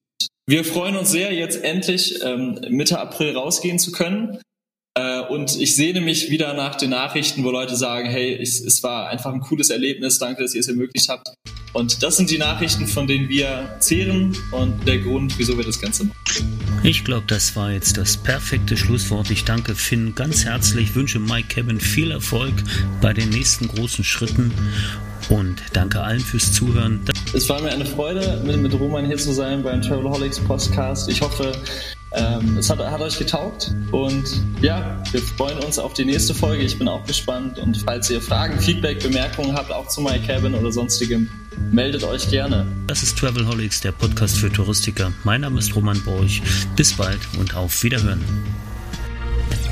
Wir 0.47 0.63
freuen 0.63 0.95
uns 0.95 1.11
sehr, 1.11 1.33
jetzt 1.33 1.63
endlich 1.63 2.23
ähm, 2.23 2.59
Mitte 2.69 2.99
April 2.99 3.35
rausgehen 3.35 3.77
zu 3.77 3.91
können. 3.91 4.39
Äh, 4.97 5.21
und 5.21 5.59
ich 5.59 5.75
sehne 5.75 6.01
mich 6.01 6.29
wieder 6.31 6.53
nach 6.53 6.75
den 6.75 6.89
Nachrichten, 6.89 7.43
wo 7.43 7.51
Leute 7.51 7.75
sagen, 7.75 8.09
hey, 8.09 8.33
ich, 8.33 8.61
es 8.61 8.81
war 8.81 9.09
einfach 9.09 9.33
ein 9.33 9.41
cooles 9.41 9.69
Erlebnis, 9.69 10.17
danke, 10.17 10.41
dass 10.41 10.55
ihr 10.55 10.61
es 10.61 10.67
ermöglicht 10.67 11.07
habt. 11.09 11.29
Und 11.73 12.01
das 12.01 12.17
sind 12.17 12.31
die 12.31 12.39
Nachrichten, 12.39 12.87
von 12.87 13.05
denen 13.05 13.29
wir 13.29 13.75
zehren 13.79 14.35
und 14.51 14.87
der 14.87 14.97
Grund, 14.97 15.37
wieso 15.37 15.55
wir 15.55 15.63
das 15.63 15.79
Ganze 15.79 16.05
machen. 16.05 16.59
Ich 16.81 17.05
glaube, 17.05 17.25
das 17.27 17.55
war 17.55 17.71
jetzt 17.71 17.97
das 17.97 18.17
perfekte 18.17 18.75
Schlusswort. 18.75 19.29
Ich 19.29 19.45
danke 19.45 19.75
Finn 19.75 20.15
ganz 20.15 20.45
herzlich, 20.45 20.95
wünsche 20.95 21.19
Mike 21.19 21.49
Kevin 21.49 21.79
viel 21.79 22.09
Erfolg 22.09 22.53
bei 23.01 23.13
den 23.13 23.29
nächsten 23.29 23.67
großen 23.67 24.03
Schritten 24.03 24.51
und 25.29 25.61
danke 25.73 26.01
allen 26.01 26.21
fürs 26.21 26.53
Zuhören. 26.53 27.01
Es 27.31 27.47
war 27.47 27.61
mir 27.61 27.69
eine 27.69 27.85
Freude, 27.85 28.41
mit, 28.43 28.57
mit 28.57 28.73
Roman 28.73 29.05
hier 29.05 29.17
zu 29.17 29.31
sein 29.31 29.61
beim 29.61 29.83
Travelholics 29.83 30.39
Podcast. 30.39 31.07
Ich 31.09 31.21
hoffe, 31.21 31.51
ähm, 32.11 32.57
es 32.57 32.71
hat, 32.71 32.79
hat, 32.79 33.01
euch 33.01 33.19
getaugt 33.19 33.71
und 33.91 34.23
ja, 34.61 35.03
wir 35.11 35.21
freuen 35.21 35.59
uns 35.59 35.77
auf 35.77 35.93
die 35.93 36.05
nächste 36.05 36.33
Folge. 36.33 36.63
Ich 36.63 36.79
bin 36.79 36.87
auch 36.87 37.05
gespannt 37.05 37.59
und 37.59 37.77
falls 37.77 38.09
ihr 38.09 38.19
Fragen, 38.19 38.59
Feedback, 38.59 39.03
Bemerkungen 39.03 39.55
habt, 39.55 39.71
auch 39.71 39.87
zu 39.87 40.01
My 40.01 40.17
Cabin 40.19 40.55
oder 40.55 40.71
sonstigem, 40.71 41.29
meldet 41.71 42.03
euch 42.03 42.29
gerne. 42.31 42.65
Das 42.87 43.03
ist 43.03 43.15
Travelholics, 43.19 43.81
der 43.81 43.91
Podcast 43.91 44.37
für 44.37 44.51
Touristiker. 44.51 45.13
Mein 45.23 45.41
Name 45.41 45.59
ist 45.59 45.75
Roman 45.75 46.01
Borch. 46.01 46.41
Bis 46.75 46.93
bald 46.93 47.19
und 47.37 47.55
auf 47.55 47.83
Wiederhören. 47.83 48.23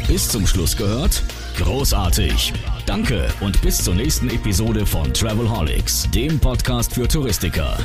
Bis 0.08 0.30
zum 0.30 0.46
Schluss 0.46 0.78
gehört? 0.78 1.24
Großartig! 1.58 2.54
Danke 2.86 3.28
und 3.42 3.60
bis 3.64 3.84
zur 3.84 3.96
nächsten 3.96 4.30
Episode 4.30 4.86
von 4.86 5.12
Travelholics, 5.12 6.08
dem 6.12 6.40
Podcast 6.40 6.94
für 6.94 7.08
Touristiker. 7.08 7.78